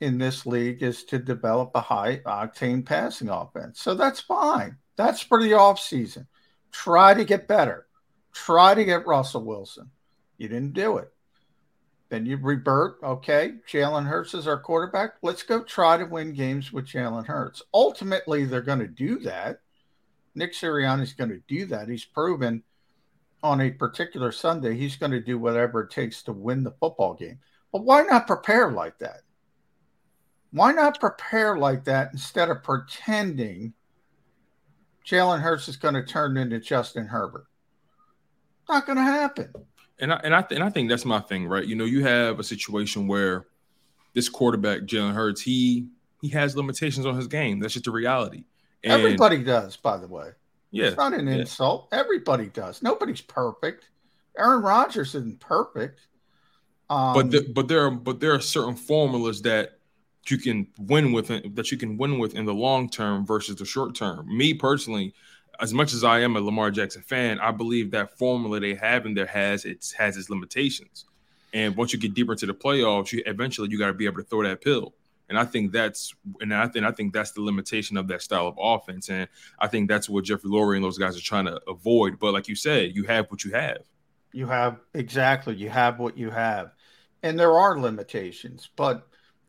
in 0.00 0.18
this 0.18 0.46
league 0.46 0.82
is 0.82 1.04
to 1.04 1.18
develop 1.18 1.70
a 1.74 1.80
high 1.80 2.18
octane 2.26 2.84
passing 2.84 3.28
offense. 3.28 3.80
So 3.80 3.94
that's 3.94 4.20
fine. 4.20 4.76
That's 4.96 5.20
for 5.20 5.42
the 5.42 5.52
offseason. 5.52 6.26
Try 6.72 7.14
to 7.14 7.24
get 7.24 7.48
better. 7.48 7.86
Try 8.32 8.74
to 8.74 8.84
get 8.84 9.06
Russell 9.06 9.44
Wilson. 9.44 9.90
You 10.38 10.48
didn't 10.48 10.72
do 10.74 10.98
it. 10.98 11.12
Then 12.10 12.26
you 12.26 12.36
revert. 12.36 12.96
Okay, 13.02 13.54
Jalen 13.68 14.04
Hurts 14.04 14.34
is 14.34 14.48
our 14.48 14.58
quarterback. 14.58 15.14
Let's 15.22 15.44
go 15.44 15.62
try 15.62 15.96
to 15.96 16.04
win 16.04 16.34
games 16.34 16.72
with 16.72 16.86
Jalen 16.86 17.26
Hurts. 17.26 17.62
Ultimately, 17.72 18.44
they're 18.44 18.60
going 18.60 18.80
to 18.80 18.88
do 18.88 19.20
that. 19.20 19.60
Nick 20.34 20.52
Sirianni 20.52 21.02
is 21.02 21.12
going 21.12 21.30
to 21.30 21.42
do 21.46 21.66
that. 21.66 21.88
He's 21.88 22.04
proven 22.04 22.64
on 23.42 23.60
a 23.60 23.70
particular 23.70 24.32
Sunday 24.32 24.76
he's 24.76 24.96
going 24.96 25.12
to 25.12 25.20
do 25.20 25.38
whatever 25.38 25.82
it 25.82 25.90
takes 25.90 26.22
to 26.22 26.32
win 26.32 26.62
the 26.62 26.72
football 26.72 27.14
game. 27.14 27.38
But 27.72 27.84
why 27.84 28.02
not 28.02 28.26
prepare 28.26 28.70
like 28.70 28.98
that? 28.98 29.20
Why 30.50 30.72
not 30.72 31.00
prepare 31.00 31.56
like 31.56 31.84
that 31.84 32.10
instead 32.12 32.50
of 32.50 32.62
pretending 32.62 33.72
Jalen 35.06 35.40
Hurts 35.40 35.68
is 35.68 35.76
going 35.76 35.94
to 35.94 36.04
turn 36.04 36.36
into 36.36 36.58
Justin 36.58 37.06
Herbert? 37.06 37.46
Not 38.68 38.84
going 38.84 38.98
to 38.98 39.04
happen 39.04 39.52
and 40.00 40.12
I 40.12 40.20
and 40.24 40.34
I 40.34 40.42
th- 40.42 40.58
and 40.58 40.64
I 40.66 40.70
think 40.70 40.88
that's 40.88 41.04
my 41.04 41.20
thing, 41.20 41.46
right? 41.46 41.64
You 41.64 41.76
know, 41.76 41.84
you 41.84 42.04
have 42.04 42.38
a 42.38 42.44
situation 42.44 43.06
where 43.06 43.46
this 44.14 44.28
quarterback 44.28 44.82
Jalen 44.82 45.14
Hurts, 45.14 45.40
he 45.40 45.88
he 46.20 46.28
has 46.30 46.56
limitations 46.56 47.06
on 47.06 47.16
his 47.16 47.26
game. 47.26 47.60
That's 47.60 47.74
just 47.74 47.86
a 47.86 47.90
reality. 47.90 48.44
And 48.82 48.92
Everybody 48.92 49.42
does, 49.42 49.76
by 49.76 49.96
the 49.98 50.08
way. 50.08 50.30
Yeah, 50.70 50.88
it's 50.88 50.96
not 50.96 51.14
an 51.14 51.26
yeah. 51.26 51.34
insult. 51.34 51.88
Everybody 51.92 52.46
does. 52.46 52.82
Nobody's 52.82 53.20
perfect. 53.20 53.88
Aaron 54.38 54.62
Rodgers 54.62 55.14
isn't 55.14 55.40
perfect. 55.40 56.00
Um, 56.88 57.14
but 57.14 57.30
the, 57.30 57.52
but 57.52 57.68
there 57.68 57.86
are 57.86 57.90
but 57.90 58.20
there 58.20 58.32
are 58.32 58.40
certain 58.40 58.76
formulas 58.76 59.42
that 59.42 59.78
you 60.28 60.38
can 60.38 60.66
win 60.78 61.12
with 61.12 61.28
that 61.28 61.70
you 61.70 61.78
can 61.78 61.96
win 61.96 62.18
with 62.18 62.34
in 62.34 62.44
the 62.44 62.54
long 62.54 62.88
term 62.88 63.26
versus 63.26 63.56
the 63.56 63.64
short 63.64 63.94
term. 63.94 64.26
Me 64.36 64.54
personally, 64.54 65.14
as 65.60 65.74
much 65.74 65.92
as 65.92 66.04
I 66.04 66.20
am 66.20 66.36
a 66.36 66.40
Lamar 66.40 66.70
Jackson 66.70 67.02
fan, 67.02 67.38
I 67.40 67.50
believe 67.50 67.90
that 67.90 68.16
formula 68.18 68.60
they 68.60 68.74
have 68.74 69.06
in 69.06 69.14
there 69.14 69.26
has 69.26 69.64
its 69.64 69.92
has 69.92 70.16
its 70.16 70.30
limitations. 70.30 71.04
And 71.52 71.76
once 71.76 71.92
you 71.92 71.98
get 71.98 72.14
deeper 72.14 72.32
into 72.32 72.46
the 72.46 72.54
playoffs, 72.54 73.12
you 73.12 73.22
eventually 73.26 73.68
you 73.70 73.78
got 73.78 73.88
to 73.88 73.94
be 73.94 74.06
able 74.06 74.18
to 74.18 74.22
throw 74.22 74.42
that 74.44 74.62
pill. 74.62 74.94
And 75.28 75.38
I 75.38 75.44
think 75.44 75.72
that's 75.72 76.14
and 76.40 76.54
I 76.54 76.66
think 76.66 76.84
I 76.84 76.90
think 76.90 77.12
that's 77.12 77.32
the 77.32 77.42
limitation 77.42 77.96
of 77.96 78.08
that 78.08 78.22
style 78.22 78.48
of 78.48 78.56
offense. 78.58 79.10
And 79.10 79.28
I 79.58 79.68
think 79.68 79.88
that's 79.88 80.08
what 80.08 80.24
Jeffrey 80.24 80.50
Lurie 80.50 80.76
and 80.76 80.84
those 80.84 80.98
guys 80.98 81.16
are 81.16 81.22
trying 81.22 81.46
to 81.46 81.60
avoid. 81.68 82.18
But 82.18 82.32
like 82.32 82.48
you 82.48 82.54
said, 82.54 82.96
you 82.96 83.04
have 83.04 83.30
what 83.30 83.44
you 83.44 83.52
have. 83.52 83.78
You 84.32 84.46
have 84.46 84.78
exactly 84.94 85.54
you 85.54 85.68
have 85.68 85.98
what 85.98 86.16
you 86.16 86.30
have. 86.30 86.72
And 87.22 87.38
there 87.38 87.52
are 87.52 87.78
limitations, 87.78 88.70
but 88.76 89.06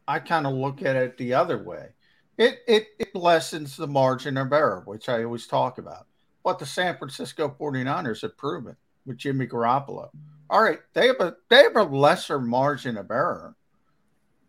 I 0.08 0.20
kind 0.20 0.46
of 0.46 0.53
look 0.53 0.84
at 0.84 0.96
it 0.96 1.18
the 1.18 1.36
other 1.36 1.63
way. 1.63 1.89
It, 2.38 2.60
it, 2.68 2.88
it 2.98 3.16
lessens 3.16 3.76
the 3.76 3.88
margin 3.88 4.38
of 4.38 4.52
error, 4.52 4.82
which 4.86 5.10
I 5.10 5.24
always 5.24 5.48
talk 5.48 5.78
about. 5.78 6.08
What 6.44 6.60
the 6.60 6.66
San 6.66 6.98
Francisco 6.98 7.56
49ers 7.60 8.22
have 8.22 8.38
proven 8.38 8.76
with 9.06 9.18
Jimmy 9.18 9.48
Garoppolo. 9.48 10.10
All 10.50 10.62
right, 10.62 10.80
they 10.94 11.08
have 11.08 11.20
a 11.20 11.36
they 11.50 11.64
have 11.64 11.78
a 11.78 11.84
lesser 11.84 12.40
margin 12.40 12.98
of 12.98 13.10
error 13.10 13.56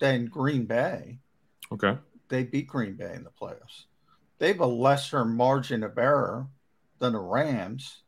than 0.01 0.27
Green 0.27 0.65
Bay. 0.65 1.19
Okay. 1.71 1.97
They 2.29 2.45
beat 2.45 2.67
Green 2.67 2.95
Bay 2.95 3.13
in 3.15 3.25
the 3.25 3.31
playoffs. 3.31 3.85
They 4.39 4.49
have 4.49 4.61
a 4.61 4.67
lesser 4.67 5.25
margin 5.25 5.85
of 5.85 5.97
error 5.97 6.49
than 6.99 7.13
the 7.13 7.21
Rams, 7.21 8.03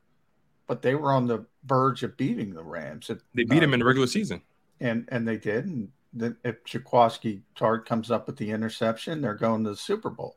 but 0.66 0.83
they 0.83 0.95
were 0.95 1.12
on 1.12 1.26
the 1.26 1.47
verge 1.64 2.02
of 2.02 2.16
beating 2.16 2.54
the 2.54 2.64
Rams. 2.64 3.09
They 3.35 3.45
beat 3.45 3.59
uh, 3.59 3.61
them 3.61 3.75
in 3.75 3.81
the 3.81 3.87
regular 3.87 4.09
season. 4.09 4.43
And 4.81 5.09
and 5.12 5.28
they 5.28 5.37
did. 5.37 5.66
And 5.66 5.93
then 6.14 6.37
if 6.44 6.62
Jaquiski 6.64 7.42
Tartt 7.56 7.85
comes 7.85 8.11
up 8.11 8.26
with 8.26 8.37
the 8.37 8.50
interception, 8.50 9.21
they're 9.21 9.35
going 9.35 9.64
to 9.64 9.71
the 9.71 9.76
Super 9.76 10.11
Bowl. 10.11 10.37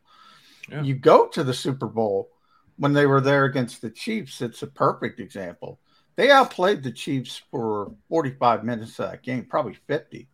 Yeah. 0.69 0.83
You 0.83 0.95
go 0.95 1.27
to 1.27 1.43
the 1.43 1.53
Super 1.53 1.87
Bowl 1.87 2.31
when 2.77 2.93
they 2.93 3.05
were 3.05 3.21
there 3.21 3.45
against 3.45 3.81
the 3.81 3.89
Chiefs, 3.89 4.41
it's 4.41 4.61
a 4.61 4.67
perfect 4.67 5.19
example. 5.19 5.79
They 6.15 6.31
outplayed 6.31 6.83
the 6.83 6.91
Chiefs 6.91 7.41
for 7.51 7.93
45 8.09 8.63
minutes 8.63 8.97
of 8.99 9.11
that 9.11 9.23
game, 9.23 9.45
probably 9.45 9.77
50 9.87 10.27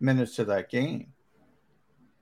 minutes 0.00 0.38
of 0.38 0.48
that 0.48 0.70
game. 0.70 1.12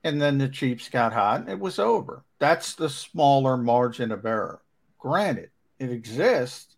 And 0.05 0.21
then 0.21 0.39
the 0.39 0.49
Chiefs 0.49 0.89
got 0.89 1.13
hot 1.13 1.41
and 1.41 1.49
it 1.49 1.59
was 1.59 1.79
over. 1.79 2.25
That's 2.39 2.75
the 2.75 2.89
smaller 2.89 3.57
margin 3.57 4.13
of 4.13 4.25
error. 4.25 4.63
Granted, 4.99 5.51
it 5.79 5.91
exists, 5.91 6.77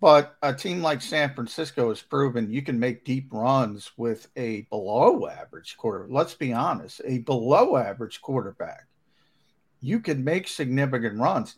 but 0.00 0.36
a 0.42 0.54
team 0.54 0.82
like 0.82 1.02
San 1.02 1.34
Francisco 1.34 1.90
has 1.90 2.00
proven 2.02 2.50
you 2.50 2.62
can 2.62 2.78
make 2.78 3.04
deep 3.04 3.28
runs 3.32 3.92
with 3.96 4.28
a 4.36 4.62
below 4.62 5.28
average 5.28 5.76
quarter. 5.76 6.06
Let's 6.08 6.34
be 6.34 6.52
honest, 6.52 7.00
a 7.04 7.18
below 7.18 7.76
average 7.76 8.20
quarterback 8.20 8.86
you 9.80 10.00
can 10.00 10.22
make 10.22 10.46
significant 10.46 11.18
runs. 11.18 11.56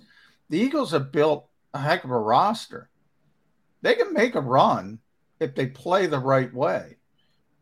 The 0.49 0.59
Eagles 0.59 0.93
have 0.93 1.13
built 1.13 1.49
a 1.75 1.79
heck 1.79 2.05
of 2.05 2.11
a 2.11 2.19
roster. 2.19 2.89
They 3.83 3.95
can 3.95 4.13
make 4.13 4.35
a 4.35 4.41
run 4.41 5.01
if 5.41 5.55
they 5.55 5.67
play 5.67 6.07
the 6.07 6.19
right 6.19 6.53
way. 6.53 6.97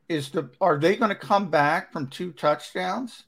Is 0.09 0.31
the 0.31 0.51
are 0.61 0.79
they 0.79 0.97
going 0.97 1.11
to 1.11 1.15
come 1.15 1.51
back 1.51 1.93
from 1.93 2.09
two 2.09 2.33
touchdowns? 2.33 3.25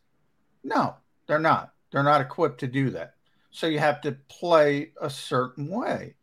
No, 0.64 0.96
they're 1.26 1.38
not. 1.38 1.72
They're 1.90 2.02
not 2.02 2.20
equipped 2.20 2.60
to 2.60 2.66
do 2.66 2.90
that. 2.90 3.14
So 3.50 3.66
you 3.66 3.78
have 3.78 4.00
to 4.02 4.16
play 4.28 4.92
a 5.00 5.08
certain 5.08 5.68
way. 5.68 6.14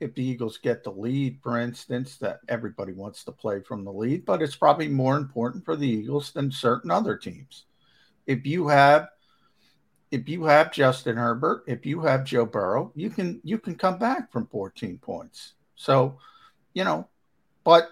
If 0.00 0.14
the 0.14 0.24
Eagles 0.24 0.58
get 0.58 0.82
the 0.82 0.90
lead, 0.90 1.38
for 1.42 1.58
instance, 1.58 2.16
that 2.18 2.40
everybody 2.48 2.92
wants 2.92 3.22
to 3.24 3.32
play 3.32 3.60
from 3.60 3.84
the 3.84 3.92
lead, 3.92 4.24
but 4.24 4.42
it's 4.42 4.56
probably 4.56 4.88
more 4.88 5.16
important 5.16 5.64
for 5.64 5.76
the 5.76 5.88
Eagles 5.88 6.32
than 6.32 6.50
certain 6.50 6.90
other 6.90 7.16
teams. 7.16 7.66
If 8.26 8.46
you 8.46 8.68
have 8.68 9.08
if 10.10 10.28
you 10.28 10.44
have 10.44 10.72
Justin 10.72 11.16
Herbert, 11.16 11.62
if 11.66 11.86
you 11.86 12.00
have 12.00 12.24
Joe 12.24 12.44
Burrow, 12.44 12.92
you 12.94 13.10
can 13.10 13.40
you 13.44 13.58
can 13.58 13.74
come 13.74 13.98
back 13.98 14.32
from 14.32 14.46
14 14.48 14.98
points. 14.98 15.54
So, 15.76 16.18
you 16.74 16.84
know, 16.84 17.08
but 17.64 17.90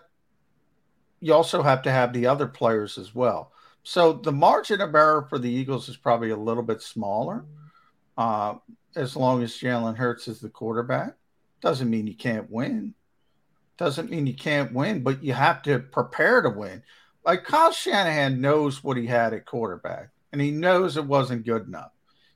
you 1.21 1.33
also 1.35 1.63
have 1.63 1.83
to 1.83 1.91
have 1.91 2.13
the 2.13 2.27
other 2.27 2.47
players 2.47 2.99
as 2.99 3.15
well. 3.15 3.53
So 3.83 4.13
the 4.13 4.33
margin 4.33 4.81
of 4.81 4.95
error 4.95 5.27
for 5.29 5.39
the 5.39 5.51
Eagles 5.51 5.89
is 5.89 5.97
probably 5.97 6.31
a 6.31 6.37
little 6.37 6.63
bit 6.63 6.83
smaller, 6.83 7.45
uh, 8.17 8.57
as 8.97 9.17
long 9.17 9.43
as 9.43 9.53
Jalen 9.53 9.97
Hurts 9.97 10.29
is 10.29 10.41
the 10.41 10.49
quarterback. 10.49 11.15
Doesn't 11.61 11.91
mean 11.91 12.07
you 12.07 12.17
can't 12.17 12.51
win. 12.51 12.95
Doesn't 13.77 14.11
mean 14.11 14.27
you 14.27 14.35
can't 14.35 14.73
win, 14.73 15.03
but 15.03 15.23
you 15.23 15.33
have 15.33 15.63
to 15.63 15.79
prepare 15.79 16.43
to 16.43 16.51
win. 16.51 16.83
like 17.25 17.45
Kyle 17.45 17.73
Shanahan 17.73 18.41
knows 18.41 18.83
what 18.83 18.97
he 18.97 19.07
had 19.07 19.35
at 19.35 19.47
quarterback, 19.47 20.11
and 20.33 20.41
he 20.41 20.51
knows 20.51 20.97
it 20.97 21.05
wasn't 21.05 21.47
good 21.47 21.67
enough. 21.67 21.93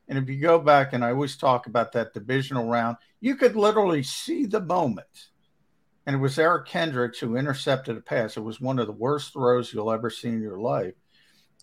And 0.09 0.19
if 0.19 0.29
you 0.29 0.41
go 0.41 0.59
back, 0.59 0.93
and 0.93 1.05
I 1.05 1.11
always 1.11 1.37
talk 1.37 1.67
about 1.67 1.93
that 1.93 2.13
divisional 2.13 2.67
round, 2.67 2.97
you 3.21 3.37
could 3.37 3.57
literally 3.57 4.03
see 4.03 4.47
the 4.47 4.61
moment. 4.61 5.29
And 6.07 6.17
it 6.17 6.19
was 6.19 6.39
Eric 6.39 6.67
Kendricks 6.67 7.21
who 7.21 7.37
intercepted 7.37 7.97
a 7.97 8.01
pass. 8.01 8.37
It 8.37 8.41
was 8.41 8.61
one 8.61 8.79
of 8.79 8.87
the 8.87 8.93
worst 8.93 9.33
throws 9.33 9.73
you'll 9.73 9.93
ever 9.93 10.11
see 10.11 10.29
in 10.29 10.43
your 10.43 10.59
life. 10.59 10.95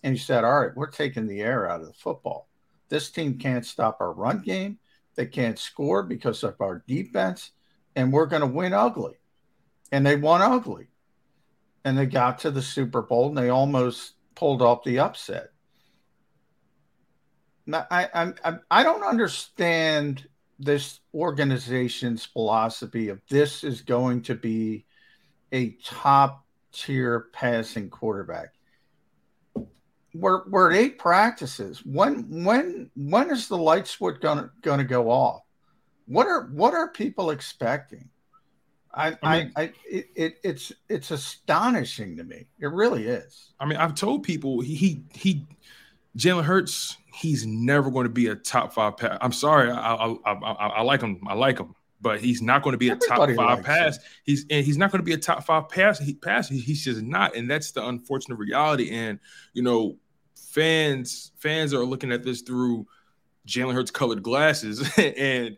And 0.02 0.14
he 0.14 0.18
said, 0.18 0.44
All 0.44 0.60
right, 0.60 0.74
we're 0.74 0.90
taking 0.90 1.26
the 1.26 1.40
air 1.40 1.70
out 1.70 1.80
of 1.80 1.86
the 1.86 1.92
football. 1.92 2.48
This 2.88 3.10
team 3.10 3.38
can't 3.38 3.66
stop 3.66 3.98
our 4.00 4.12
run 4.12 4.40
game. 4.40 4.78
They 5.20 5.26
can't 5.26 5.58
score 5.58 6.02
because 6.02 6.42
of 6.44 6.58
our 6.62 6.82
defense. 6.88 7.50
And 7.94 8.10
we're 8.10 8.24
going 8.24 8.40
to 8.40 8.46
win 8.46 8.72
ugly. 8.72 9.18
And 9.92 10.06
they 10.06 10.16
won 10.16 10.40
ugly. 10.40 10.88
And 11.84 11.98
they 11.98 12.06
got 12.06 12.38
to 12.38 12.50
the 12.50 12.62
Super 12.62 13.02
Bowl 13.02 13.28
and 13.28 13.36
they 13.36 13.50
almost 13.50 14.14
pulled 14.34 14.62
off 14.62 14.82
the 14.82 15.00
upset. 15.00 15.48
I, 17.70 18.32
I, 18.42 18.54
I 18.70 18.82
don't 18.82 19.02
understand 19.02 20.26
this 20.58 21.00
organization's 21.12 22.24
philosophy 22.24 23.10
of 23.10 23.20
this 23.28 23.62
is 23.62 23.82
going 23.82 24.22
to 24.22 24.34
be 24.34 24.86
a 25.52 25.72
top 25.84 26.46
tier 26.72 27.28
passing 27.34 27.90
quarterback. 27.90 28.54
We're, 30.14 30.48
we're 30.48 30.72
at 30.72 30.76
eight 30.76 30.98
practices. 30.98 31.84
When 31.84 32.44
when 32.44 32.90
when 32.96 33.30
is 33.30 33.48
the 33.48 33.56
light 33.56 33.86
switch 33.86 34.20
gonna 34.20 34.50
gonna 34.62 34.84
go 34.84 35.10
off? 35.10 35.42
What 36.06 36.26
are 36.26 36.46
what 36.52 36.74
are 36.74 36.88
people 36.88 37.30
expecting? 37.30 38.08
I, 38.92 39.16
I, 39.22 39.38
mean, 39.38 39.52
I, 39.54 39.62
I 39.62 39.72
it, 39.88 40.38
it's 40.42 40.72
it's 40.88 41.12
astonishing 41.12 42.16
to 42.16 42.24
me. 42.24 42.46
It 42.58 42.66
really 42.66 43.06
is. 43.06 43.52
I 43.60 43.66
mean, 43.66 43.78
I've 43.78 43.94
told 43.94 44.24
people 44.24 44.60
he 44.60 44.74
he, 44.74 45.04
he 45.14 45.46
Jalen 46.16 46.44
Hurts, 46.44 46.96
he's 47.14 47.46
never 47.46 47.90
going 47.90 48.04
to 48.04 48.12
be 48.12 48.26
a 48.26 48.34
top 48.34 48.72
five. 48.72 48.94
I'm 49.20 49.32
sorry, 49.32 49.70
I, 49.70 49.94
I, 49.94 50.16
I, 50.26 50.32
I, 50.32 50.82
like 50.82 51.02
him. 51.02 51.20
I 51.28 51.34
like 51.34 51.58
him, 51.58 51.74
but 52.00 52.20
he's 52.20 52.40
not 52.40 52.62
going 52.62 52.72
to 52.72 52.78
be 52.78 52.88
a 52.88 52.92
Everybody 52.92 53.34
top 53.34 53.46
five 53.46 53.64
pass. 53.64 53.96
Him. 53.96 54.02
He's 54.24 54.46
and 54.50 54.64
he's 54.64 54.78
not 54.78 54.90
going 54.90 55.00
to 55.00 55.04
be 55.04 55.12
a 55.12 55.18
top 55.18 55.44
five 55.44 55.68
pass. 55.68 55.98
He 55.98 56.14
pass. 56.14 56.48
He's 56.48 56.84
just 56.84 57.02
not, 57.02 57.36
and 57.36 57.50
that's 57.50 57.72
the 57.72 57.86
unfortunate 57.86 58.36
reality. 58.36 58.90
And 58.90 59.18
you 59.52 59.62
know, 59.62 59.96
fans 60.34 61.32
fans 61.36 61.74
are 61.74 61.84
looking 61.84 62.12
at 62.12 62.24
this 62.24 62.42
through 62.42 62.86
Jalen 63.46 63.74
Hurts 63.74 63.90
colored 63.90 64.22
glasses, 64.22 64.88
and 64.98 65.56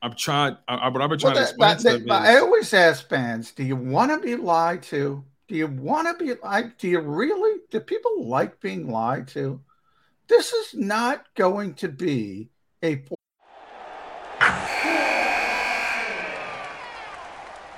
I'm 0.00 0.14
trying. 0.14 0.56
I, 0.68 0.90
but 0.90 1.02
I've 1.02 1.10
been 1.10 1.18
trying 1.18 1.34
well, 1.34 1.44
to 1.44 1.50
explain. 1.50 1.76
That, 1.78 2.06
that, 2.06 2.22
I 2.22 2.38
always 2.38 2.72
ask 2.72 3.08
fans, 3.08 3.52
"Do 3.52 3.62
you 3.62 3.76
want 3.76 4.10
to 4.10 4.18
be 4.18 4.36
lied 4.36 4.82
to? 4.84 5.24
Do 5.48 5.54
you 5.54 5.66
want 5.66 6.08
to 6.08 6.24
be 6.24 6.34
like? 6.42 6.78
Do 6.78 6.88
you 6.88 7.00
really? 7.00 7.60
Do 7.70 7.80
people 7.80 8.26
like 8.26 8.60
being 8.60 8.90
lied 8.90 9.28
to?" 9.28 9.60
This 10.28 10.52
is 10.52 10.74
not 10.74 11.26
going 11.34 11.74
to 11.74 11.88
be 11.88 12.50
a. 12.82 13.04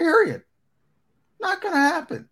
Period. 0.00 0.42
Not 1.40 1.60
going 1.60 1.74
to 1.74 1.78
happen. 1.78 2.28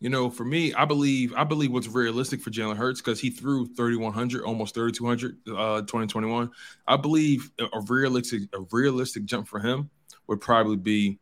You 0.00 0.08
know, 0.08 0.30
for 0.30 0.46
me, 0.46 0.72
I 0.72 0.86
believe 0.86 1.34
I 1.36 1.44
believe 1.44 1.70
what's 1.70 1.86
realistic 1.86 2.40
for 2.40 2.48
Jalen 2.48 2.78
Hurts 2.78 3.02
because 3.02 3.20
he 3.20 3.28
threw 3.28 3.66
3,100, 3.66 4.42
almost 4.44 4.74
3,200, 4.74 5.36
uh, 5.50 5.80
2021. 5.82 6.50
I 6.88 6.96
believe 6.96 7.50
a 7.58 7.80
realistic 7.86 8.44
a 8.54 8.62
realistic 8.72 9.26
jump 9.26 9.48
for 9.48 9.60
him 9.60 9.90
would 10.28 10.40
probably 10.40 10.78
be 10.78 11.18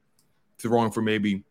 throwing 0.61 0.92
for 0.92 1.02
maybe 1.02 1.42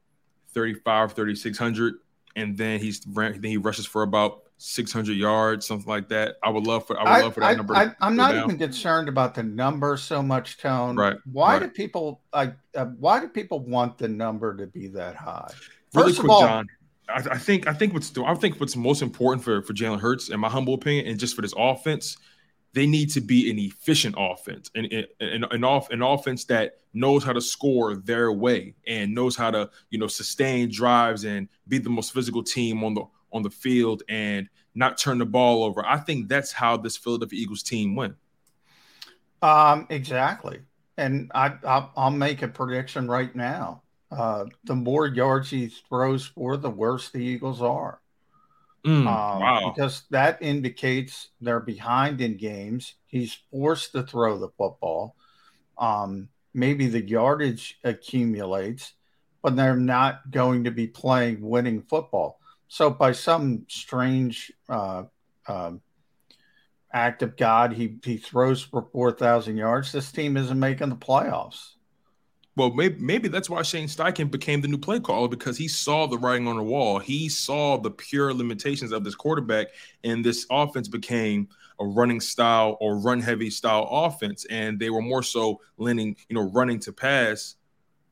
35, 0.53 1.11
3600, 1.11 1.95
and 2.37 2.57
then 2.57 2.79
he's 2.79 3.01
then 3.01 3.43
he 3.43 3.57
rushes 3.57 3.85
for 3.85 4.03
about 4.03 4.43
600 4.57 5.15
yards, 5.15 5.67
something 5.67 5.87
like 5.87 6.09
that. 6.09 6.37
I 6.43 6.49
would 6.49 6.65
love 6.65 6.87
for 6.87 6.99
I 6.99 7.03
would 7.03 7.09
I, 7.09 7.21
love 7.21 7.33
for 7.35 7.39
that 7.41 7.47
I, 7.47 7.53
number. 7.53 7.75
I, 7.75 7.91
am 8.01 8.15
not 8.15 8.31
down. 8.31 8.45
even 8.45 8.57
concerned 8.57 9.07
about 9.07 9.35
the 9.35 9.43
number 9.43 9.97
so 9.97 10.21
much, 10.23 10.57
Tone. 10.57 10.95
Right. 10.95 11.17
Why 11.31 11.53
right. 11.53 11.61
do 11.63 11.69
people 11.69 12.21
like? 12.33 12.55
Uh, 12.75 12.85
why 12.85 13.19
do 13.19 13.27
people 13.27 13.59
want 13.59 13.97
the 13.97 14.07
number 14.07 14.55
to 14.57 14.67
be 14.67 14.87
that 14.87 15.15
high? 15.15 15.51
Really 15.93 16.09
First 16.09 16.19
quick, 16.21 16.31
all, 16.31 16.41
John. 16.41 16.67
I, 17.09 17.23
I, 17.31 17.37
think 17.37 17.67
I 17.67 17.73
think 17.73 17.93
what's 17.93 18.11
I 18.17 18.33
think 18.33 18.59
what's 18.59 18.75
most 18.75 19.01
important 19.01 19.43
for 19.43 19.61
for 19.61 19.73
Jalen 19.73 19.99
Hurts, 19.99 20.29
in 20.29 20.39
my 20.39 20.49
humble 20.49 20.73
opinion, 20.73 21.07
and 21.07 21.19
just 21.19 21.35
for 21.35 21.41
this 21.43 21.53
offense, 21.55 22.17
they 22.73 22.87
need 22.87 23.11
to 23.11 23.21
be 23.21 23.49
an 23.51 23.59
efficient 23.59 24.15
offense 24.17 24.71
and 24.75 24.91
an, 25.21 25.45
an, 25.51 25.63
off 25.63 25.89
an 25.91 26.01
offense 26.01 26.45
that 26.45 26.79
knows 26.93 27.23
how 27.23 27.33
to 27.33 27.41
score 27.41 27.95
their 27.95 28.31
way 28.31 28.73
and 28.87 29.13
knows 29.13 29.35
how 29.35 29.51
to 29.51 29.69
you 29.89 29.99
know 29.99 30.07
sustain 30.07 30.69
drives 30.69 31.25
and 31.25 31.47
be 31.67 31.77
the 31.77 31.89
most 31.89 32.13
physical 32.13 32.43
team 32.43 32.83
on 32.83 32.93
the 32.93 33.03
on 33.31 33.43
the 33.43 33.49
field 33.49 34.03
and 34.07 34.49
not 34.75 34.97
turn 34.97 35.17
the 35.17 35.25
ball 35.25 35.63
over. 35.63 35.85
I 35.85 35.97
think 35.97 36.29
that's 36.29 36.51
how 36.51 36.77
this 36.77 36.97
Philadelphia 36.97 37.39
Eagles 37.39 37.63
team 37.63 37.95
went. 37.95 38.15
Um, 39.41 39.87
exactly, 39.89 40.61
and 40.97 41.31
I 41.33 41.53
I'll, 41.63 41.91
I'll 41.95 42.11
make 42.11 42.41
a 42.41 42.47
prediction 42.47 43.07
right 43.07 43.35
now. 43.35 43.83
Uh, 44.09 44.45
the 44.63 44.75
more 44.75 45.07
yards 45.07 45.49
he 45.49 45.67
throws 45.67 46.25
for, 46.25 46.57
the 46.57 46.69
worse 46.69 47.09
the 47.09 47.19
Eagles 47.19 47.61
are. 47.61 47.99
Mm, 48.85 48.99
um, 48.99 49.05
wow. 49.05 49.73
Because 49.75 50.03
that 50.11 50.41
indicates 50.41 51.29
they're 51.41 51.59
behind 51.59 52.21
in 52.21 52.37
games. 52.37 52.95
He's 53.05 53.37
forced 53.51 53.91
to 53.91 54.03
throw 54.03 54.37
the 54.37 54.49
football. 54.57 55.15
Um, 55.77 56.29
maybe 56.53 56.87
the 56.87 57.05
yardage 57.05 57.79
accumulates, 57.83 58.93
but 59.43 59.55
they're 59.55 59.75
not 59.75 60.31
going 60.31 60.63
to 60.63 60.71
be 60.71 60.87
playing 60.87 61.41
winning 61.41 61.81
football. 61.81 62.36
So, 62.67 62.89
by 62.89 63.13
some 63.13 63.65
strange 63.69 64.51
uh, 64.67 65.03
uh, 65.47 65.71
act 66.91 67.23
of 67.23 67.37
God, 67.37 67.73
he, 67.73 67.97
he 68.03 68.17
throws 68.17 68.61
for 68.61 68.87
4,000 68.91 69.57
yards. 69.57 69.91
This 69.91 70.11
team 70.11 70.35
isn't 70.37 70.59
making 70.59 70.89
the 70.89 70.95
playoffs. 70.95 71.73
Well, 72.57 72.71
maybe, 72.71 72.99
maybe 72.99 73.27
that's 73.27 73.51
why 73.51 73.61
Shane 73.61 73.87
Steichen 73.87 74.31
became 74.31 74.61
the 74.61 74.67
new 74.67 74.79
play 74.79 74.99
caller 74.99 75.27
because 75.27 75.57
he 75.59 75.67
saw 75.67 76.07
the 76.07 76.17
writing 76.17 76.47
on 76.47 76.57
the 76.57 76.63
wall. 76.63 76.97
He 76.97 77.29
saw 77.29 77.77
the 77.77 77.91
pure 77.91 78.33
limitations 78.33 78.91
of 78.91 79.03
this 79.03 79.13
quarterback, 79.13 79.67
and 80.03 80.25
this 80.25 80.47
offense 80.49 80.87
became 80.87 81.49
a 81.79 81.85
running 81.85 82.19
style 82.19 82.75
or 82.81 82.97
run 82.97 83.21
heavy 83.21 83.51
style 83.51 83.87
offense. 83.91 84.45
And 84.49 84.79
they 84.79 84.89
were 84.89 85.03
more 85.03 85.21
so 85.21 85.61
leaning, 85.77 86.15
you 86.29 86.35
know, 86.35 86.49
running 86.51 86.79
to 86.79 86.91
pass. 86.91 87.55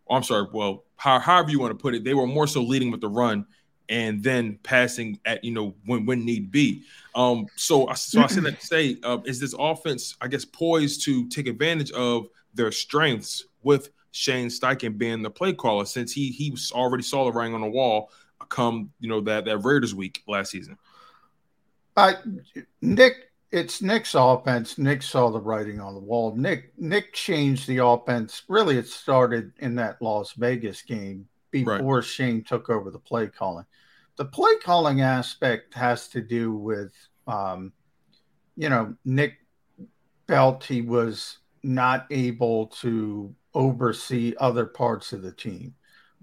I'm 0.07 0.21
sorry. 0.21 0.47
Well, 0.53 0.83
how, 0.95 1.17
however 1.17 1.49
you 1.49 1.59
want 1.59 1.71
to 1.71 1.81
put 1.81 1.95
it, 1.95 2.03
they 2.03 2.13
were 2.13 2.27
more 2.27 2.45
so 2.45 2.61
leading 2.61 2.91
with 2.91 3.01
the 3.01 3.09
run 3.09 3.47
and 3.89 4.23
then 4.23 4.59
passing 4.63 5.19
at 5.25 5.43
you 5.43 5.51
know 5.51 5.75
when 5.85 6.05
when 6.05 6.25
need 6.25 6.51
be. 6.51 6.83
Um, 7.13 7.47
so 7.55 7.91
so 7.95 8.21
I 8.21 8.27
said 8.27 8.43
that 8.43 8.59
to 8.59 8.65
say, 8.65 8.97
uh, 9.03 9.19
is 9.25 9.39
this 9.39 9.55
offense, 9.57 10.15
I 10.21 10.27
guess, 10.27 10.45
poised 10.45 11.03
to 11.05 11.27
take 11.29 11.47
advantage 11.47 11.91
of 11.91 12.27
their 12.53 12.71
strengths 12.71 13.45
with 13.63 13.89
Shane 14.11 14.47
Steichen 14.47 14.97
being 14.97 15.21
the 15.21 15.29
play 15.29 15.53
caller 15.53 15.85
since 15.85 16.11
he 16.11 16.31
he 16.31 16.55
already 16.71 17.03
saw 17.03 17.25
the 17.25 17.31
writing 17.31 17.53
on 17.53 17.61
the 17.61 17.69
wall 17.69 18.11
come 18.49 18.91
you 18.99 19.09
know 19.09 19.21
that 19.21 19.45
that 19.45 19.57
Raiders 19.59 19.95
week 19.95 20.23
last 20.27 20.51
season. 20.51 20.77
Uh, 21.97 22.13
Nick, 22.81 23.31
it's 23.51 23.81
Nick's 23.81 24.15
offense. 24.15 24.77
Nick 24.77 25.01
saw 25.01 25.29
the 25.29 25.39
writing 25.39 25.79
on 25.79 25.93
the 25.93 25.99
wall. 25.99 26.35
Nick 26.35 26.73
Nick 26.77 27.13
changed 27.13 27.67
the 27.67 27.77
offense. 27.77 28.43
Really, 28.47 28.77
it 28.77 28.87
started 28.87 29.53
in 29.59 29.75
that 29.75 30.01
Las 30.01 30.33
Vegas 30.33 30.81
game 30.81 31.27
before 31.63 31.95
right. 31.95 32.03
Shane 32.03 32.43
took 32.43 32.69
over 32.69 32.91
the 32.91 32.99
play 32.99 33.27
calling. 33.27 33.65
the 34.17 34.25
play 34.25 34.55
calling 34.63 35.01
aspect 35.01 35.73
has 35.73 36.07
to 36.09 36.21
do 36.21 36.53
with, 36.53 36.93
um, 37.27 37.73
you 38.55 38.69
know, 38.69 38.95
Nick 39.05 39.35
felt 40.27 40.63
he 40.63 40.81
was 40.81 41.39
not 41.63 42.05
able 42.11 42.67
to 42.67 43.33
oversee 43.53 44.33
other 44.39 44.65
parts 44.65 45.13
of 45.13 45.21
the 45.21 45.31
team, 45.31 45.73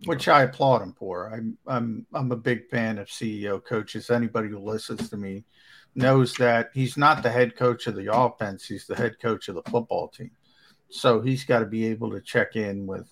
which 0.04 0.28
I 0.28 0.42
applaud 0.42 0.82
him 0.82 0.92
for. 0.92 1.32
I'm 1.32 1.56
I'm 1.66 2.06
I'm 2.14 2.32
a 2.32 2.36
big 2.36 2.68
fan 2.68 2.98
of 2.98 3.08
CEO 3.08 3.62
coaches. 3.64 4.10
Anybody 4.10 4.48
who 4.48 4.58
listens 4.58 5.10
to 5.10 5.16
me 5.16 5.44
knows 5.94 6.34
that 6.34 6.70
he's 6.72 6.96
not 6.96 7.22
the 7.22 7.30
head 7.30 7.56
coach 7.56 7.86
of 7.86 7.96
the 7.96 8.14
offense; 8.14 8.64
he's 8.64 8.86
the 8.86 8.96
head 8.96 9.18
coach 9.20 9.48
of 9.48 9.56
the 9.56 9.62
football 9.70 10.08
team. 10.08 10.30
So 10.90 11.20
he's 11.20 11.44
got 11.44 11.60
to 11.60 11.66
be 11.66 11.86
able 11.86 12.10
to 12.10 12.20
check 12.20 12.54
in 12.54 12.86
with 12.86 13.08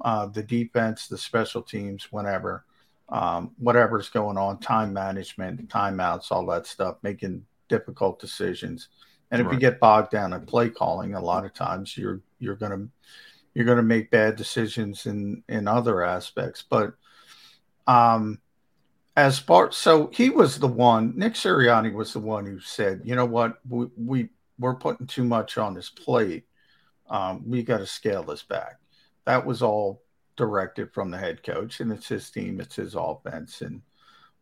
uh, 0.00 0.26
the 0.26 0.42
defense, 0.42 1.06
the 1.06 1.18
special 1.18 1.62
teams, 1.62 2.08
whenever, 2.10 2.64
um, 3.08 3.52
whatever's 3.58 4.08
going 4.08 4.36
on, 4.36 4.58
time 4.58 4.92
management, 4.92 5.68
timeouts, 5.68 6.30
all 6.30 6.46
that 6.46 6.66
stuff, 6.66 6.96
making 7.02 7.44
difficult 7.68 8.20
decisions. 8.20 8.88
And 9.30 9.40
if 9.40 9.46
right. 9.46 9.54
you 9.54 9.60
get 9.60 9.80
bogged 9.80 10.10
down 10.10 10.32
in 10.32 10.46
play 10.46 10.70
calling, 10.70 11.14
a 11.14 11.20
lot 11.20 11.44
of 11.44 11.52
times 11.52 11.96
you're 11.96 12.20
you're 12.38 12.54
gonna 12.54 12.86
you're 13.54 13.64
gonna 13.64 13.82
make 13.82 14.10
bad 14.10 14.36
decisions 14.36 15.06
in 15.06 15.42
in 15.48 15.66
other 15.66 16.04
aspects. 16.04 16.64
But 16.68 16.94
um, 17.86 18.40
as 19.16 19.38
far 19.38 19.72
so 19.72 20.10
he 20.12 20.30
was 20.30 20.58
the 20.58 20.68
one. 20.68 21.12
Nick 21.16 21.34
Sirianni 21.34 21.92
was 21.92 22.12
the 22.12 22.20
one 22.20 22.46
who 22.46 22.60
said, 22.60 23.00
you 23.04 23.16
know 23.16 23.24
what, 23.24 23.58
we, 23.68 23.86
we 23.96 24.28
we're 24.58 24.74
putting 24.74 25.06
too 25.06 25.24
much 25.24 25.58
on 25.58 25.74
this 25.74 25.90
plate. 25.90 26.44
Um, 27.08 27.48
we 27.48 27.62
got 27.62 27.78
to 27.78 27.86
scale 27.86 28.22
this 28.22 28.42
back 28.42 28.78
that 29.26 29.44
was 29.44 29.62
all 29.62 30.02
directed 30.36 30.92
from 30.92 31.10
the 31.10 31.18
head 31.18 31.42
coach, 31.42 31.80
and 31.80 31.92
it's 31.92 32.08
his 32.08 32.30
team, 32.30 32.60
it's 32.60 32.76
his 32.76 32.94
offense, 32.94 33.60
and 33.62 33.82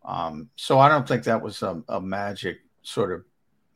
um, 0.04 0.50
so 0.56 0.78
I 0.78 0.88
don't 0.88 1.08
think 1.08 1.24
that 1.24 1.42
was 1.42 1.62
a, 1.62 1.82
a, 1.88 2.00
magic 2.00 2.58
sort 2.82 3.10
of. 3.12 3.24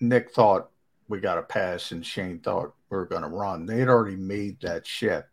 Nick 0.00 0.30
thought 0.30 0.70
we 1.08 1.20
got 1.20 1.38
a 1.38 1.42
pass, 1.42 1.90
and 1.90 2.04
Shane 2.04 2.38
thought 2.40 2.74
we 2.90 2.98
are 2.98 3.06
going 3.06 3.22
to 3.22 3.28
run. 3.28 3.64
They 3.64 3.78
had 3.78 3.88
already 3.88 4.16
made 4.16 4.60
that 4.60 4.86
shift 4.86 5.28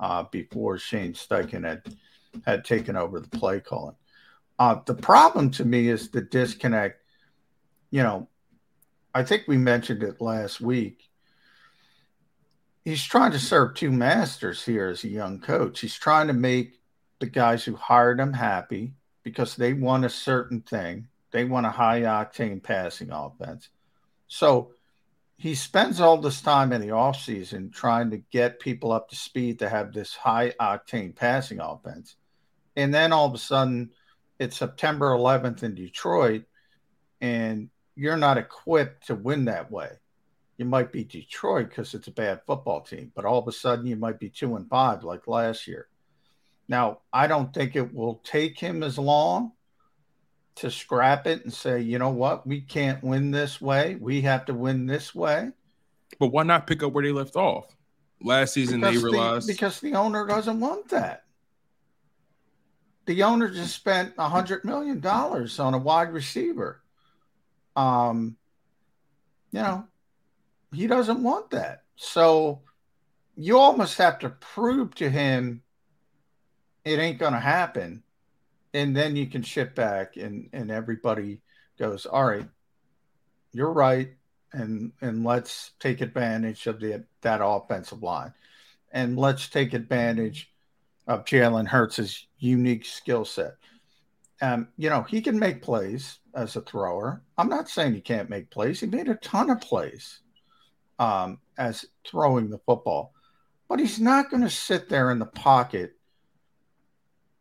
uh, 0.00 0.24
before 0.24 0.78
Shane 0.78 1.12
Steichen 1.12 1.64
had 1.64 1.82
had 2.44 2.64
taken 2.64 2.96
over 2.96 3.20
the 3.20 3.28
play 3.28 3.60
calling. 3.60 3.96
Uh, 4.58 4.80
the 4.84 4.94
problem 4.94 5.50
to 5.52 5.64
me 5.64 5.88
is 5.88 6.10
the 6.10 6.22
disconnect. 6.22 7.02
You 7.90 8.02
know, 8.02 8.28
I 9.14 9.22
think 9.22 9.44
we 9.46 9.56
mentioned 9.56 10.02
it 10.02 10.20
last 10.20 10.60
week 10.60 11.05
he's 12.86 13.02
trying 13.02 13.32
to 13.32 13.38
serve 13.38 13.74
two 13.74 13.90
masters 13.90 14.64
here 14.64 14.86
as 14.86 15.02
a 15.02 15.08
young 15.08 15.40
coach. 15.40 15.80
He's 15.80 15.96
trying 15.96 16.28
to 16.28 16.32
make 16.32 16.78
the 17.18 17.26
guys 17.26 17.64
who 17.64 17.74
hired 17.74 18.20
him 18.20 18.32
happy 18.32 18.92
because 19.24 19.56
they 19.56 19.72
want 19.72 20.04
a 20.04 20.08
certain 20.08 20.60
thing. 20.60 21.08
They 21.32 21.44
want 21.44 21.66
a 21.66 21.70
high 21.70 22.02
octane 22.02 22.62
passing 22.62 23.10
offense. 23.10 23.70
So 24.28 24.70
he 25.36 25.56
spends 25.56 26.00
all 26.00 26.18
this 26.18 26.40
time 26.40 26.72
in 26.72 26.80
the 26.80 26.88
offseason 26.88 27.72
trying 27.72 28.10
to 28.10 28.18
get 28.30 28.60
people 28.60 28.92
up 28.92 29.08
to 29.08 29.16
speed 29.16 29.58
to 29.58 29.68
have 29.68 29.92
this 29.92 30.14
high 30.14 30.52
octane 30.60 31.14
passing 31.14 31.58
offense. 31.58 32.14
And 32.76 32.94
then 32.94 33.12
all 33.12 33.26
of 33.26 33.34
a 33.34 33.38
sudden, 33.38 33.90
it's 34.38 34.56
September 34.56 35.10
11th 35.10 35.64
in 35.64 35.74
Detroit, 35.74 36.44
and 37.20 37.68
you're 37.96 38.16
not 38.16 38.38
equipped 38.38 39.08
to 39.08 39.16
win 39.16 39.46
that 39.46 39.72
way 39.72 39.90
you 40.58 40.64
might 40.64 40.92
be 40.92 41.04
Detroit 41.04 41.68
because 41.68 41.94
it's 41.94 42.08
a 42.08 42.12
bad 42.12 42.40
football 42.46 42.80
team, 42.80 43.12
but 43.14 43.24
all 43.24 43.38
of 43.38 43.48
a 43.48 43.52
sudden 43.52 43.86
you 43.86 43.96
might 43.96 44.18
be 44.18 44.30
two 44.30 44.56
and 44.56 44.68
five 44.68 45.04
like 45.04 45.26
last 45.26 45.66
year. 45.66 45.88
Now, 46.68 47.00
I 47.12 47.26
don't 47.26 47.52
think 47.52 47.76
it 47.76 47.94
will 47.94 48.20
take 48.24 48.58
him 48.58 48.82
as 48.82 48.98
long 48.98 49.52
to 50.56 50.70
scrap 50.70 51.26
it 51.26 51.44
and 51.44 51.52
say, 51.52 51.80
you 51.80 51.98
know 51.98 52.10
what, 52.10 52.46
we 52.46 52.60
can't 52.60 53.04
win 53.04 53.30
this 53.30 53.60
way. 53.60 53.96
We 54.00 54.22
have 54.22 54.46
to 54.46 54.54
win 54.54 54.86
this 54.86 55.14
way. 55.14 55.50
But 56.18 56.28
why 56.28 56.42
not 56.42 56.66
pick 56.66 56.82
up 56.82 56.92
where 56.92 57.04
they 57.04 57.12
left 57.12 57.36
off? 57.36 57.76
Last 58.22 58.54
season, 58.54 58.80
because 58.80 59.02
they 59.02 59.04
realized 59.04 59.48
the, 59.48 59.52
because 59.52 59.80
the 59.80 59.94
owner 59.94 60.26
doesn't 60.26 60.58
want 60.58 60.88
that. 60.88 61.24
The 63.04 63.22
owner 63.22 63.48
just 63.48 63.74
spent 63.74 64.14
a 64.16 64.28
hundred 64.28 64.64
million 64.64 65.00
dollars 65.00 65.60
on 65.60 65.74
a 65.74 65.78
wide 65.78 66.12
receiver. 66.12 66.82
Um, 67.76 68.36
you 69.52 69.60
know, 69.60 69.86
he 70.76 70.86
doesn't 70.86 71.22
want 71.22 71.50
that. 71.50 71.84
So 71.96 72.60
you 73.34 73.58
almost 73.58 73.96
have 73.98 74.18
to 74.20 74.28
prove 74.28 74.94
to 74.96 75.08
him 75.08 75.62
it 76.84 76.98
ain't 76.98 77.18
going 77.18 77.32
to 77.32 77.40
happen. 77.40 78.02
And 78.74 78.94
then 78.94 79.16
you 79.16 79.26
can 79.26 79.42
ship 79.42 79.74
back 79.74 80.16
and, 80.16 80.50
and 80.52 80.70
everybody 80.70 81.40
goes, 81.78 82.04
all 82.04 82.26
right, 82.26 82.46
you're 83.52 83.72
right. 83.72 84.10
And, 84.52 84.92
and 85.00 85.24
let's 85.24 85.72
take 85.80 86.02
advantage 86.02 86.66
of 86.66 86.78
the, 86.78 87.04
that 87.22 87.40
offensive 87.42 88.02
line. 88.02 88.32
And 88.92 89.18
let's 89.18 89.48
take 89.48 89.72
advantage 89.72 90.52
of 91.06 91.24
Jalen 91.24 91.66
Hurts' 91.66 92.26
unique 92.38 92.84
skill 92.84 93.24
set. 93.24 93.56
Um, 94.42 94.68
you 94.76 94.90
know, 94.90 95.02
he 95.02 95.22
can 95.22 95.38
make 95.38 95.62
plays 95.62 96.18
as 96.34 96.54
a 96.56 96.60
thrower. 96.60 97.22
I'm 97.38 97.48
not 97.48 97.68
saying 97.70 97.94
he 97.94 98.00
can't 98.02 98.28
make 98.28 98.50
plays. 98.50 98.80
He 98.80 98.86
made 98.86 99.08
a 99.08 99.14
ton 99.16 99.48
of 99.48 99.60
plays 99.62 100.20
um, 100.98 101.38
as 101.58 101.86
throwing 102.06 102.50
the 102.50 102.58
football, 102.58 103.12
but 103.68 103.78
he's 103.78 104.00
not 104.00 104.30
going 104.30 104.42
to 104.42 104.50
sit 104.50 104.88
there 104.88 105.10
in 105.10 105.18
the 105.18 105.26
pocket 105.26 105.96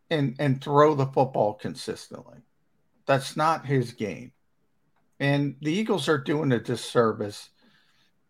and 0.09 0.35
and 0.39 0.61
throw 0.61 0.95
the 0.95 1.05
football 1.07 1.53
consistently. 1.53 2.39
That's 3.05 3.35
not 3.35 3.65
his 3.65 3.93
game. 3.93 4.31
And 5.19 5.55
the 5.61 5.71
Eagles 5.71 6.09
are 6.09 6.17
doing 6.17 6.51
a 6.51 6.59
disservice 6.59 7.49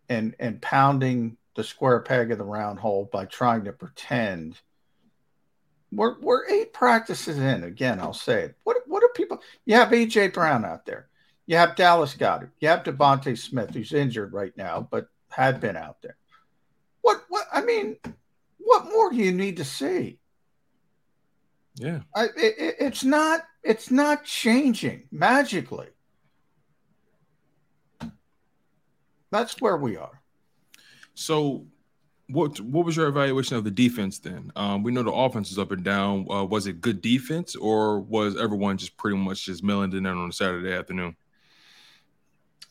and 0.10 0.36
and 0.40 0.62
pounding 0.62 1.38
the 1.56 1.64
square 1.64 2.02
peg 2.02 2.32
in 2.32 2.38
the 2.38 2.44
round 2.44 2.80
hole 2.80 3.10
by 3.12 3.26
trying 3.26 3.64
to 3.66 3.74
pretend 3.74 4.60
we're 5.92 6.20
we're 6.20 6.48
eight 6.50 6.74
practices 6.74 7.38
in. 7.38 7.64
Again, 7.64 8.00
I'll 8.00 8.14
say 8.14 8.44
it. 8.44 8.56
What 8.64 8.78
what 8.88 9.04
are 9.04 9.10
people? 9.10 9.42
You 9.66 9.76
have 9.76 9.90
AJ 9.90 10.34
Brown 10.34 10.66
out 10.66 10.86
there. 10.86 11.08
You 11.48 11.58
have 11.58 11.76
Dallas 11.76 12.16
Goedert. 12.16 12.52
You 12.60 12.70
have 12.70 12.84
DeVonta 12.84 13.38
Smith, 13.38 13.74
who's 13.74 13.94
injured 13.94 14.34
right 14.34 14.56
now, 14.58 14.88
but 14.90 15.08
had 15.36 15.60
been 15.60 15.76
out 15.76 16.02
there. 16.02 16.16
What 17.02 17.24
what 17.28 17.46
I 17.52 17.62
mean, 17.62 17.98
what 18.58 18.86
more 18.86 19.12
do 19.12 19.18
you 19.18 19.32
need 19.32 19.58
to 19.58 19.66
see? 19.66 20.20
Yeah, 21.76 22.02
I, 22.16 22.26
it, 22.38 22.76
it's 22.80 23.04
not 23.04 23.42
it's 23.64 23.92
not 23.92 24.24
changing 24.24 25.04
magically. 25.12 25.90
That's 29.30 29.60
where 29.60 29.76
we 29.76 29.98
are. 29.98 30.22
So, 31.16 31.66
what 32.30 32.60
what 32.62 32.86
was 32.86 32.96
your 32.96 33.08
evaluation 33.08 33.58
of 33.58 33.66
the 33.66 33.72
defense 33.72 34.20
then? 34.20 34.54
Um, 34.56 34.84
we 34.84 34.94
know 34.94 35.04
the 35.04 35.12
offense 35.12 35.52
is 35.52 35.60
up 35.60 35.72
and 35.72 35.84
down. 35.84 36.28
Uh, 36.32 36.46
was 36.46 36.66
it 36.66 36.80
good 36.80 37.02
defense, 37.02 37.58
or 37.58 38.00
was 38.00 38.38
everyone 38.38 38.78
just 38.78 38.96
pretty 38.96 39.18
much 39.18 39.46
just 39.46 39.64
milling 39.64 39.92
it 39.92 39.98
in 39.98 40.08
on 40.08 40.30
a 40.30 40.34
Saturday 40.34 40.72
afternoon? 40.72 41.18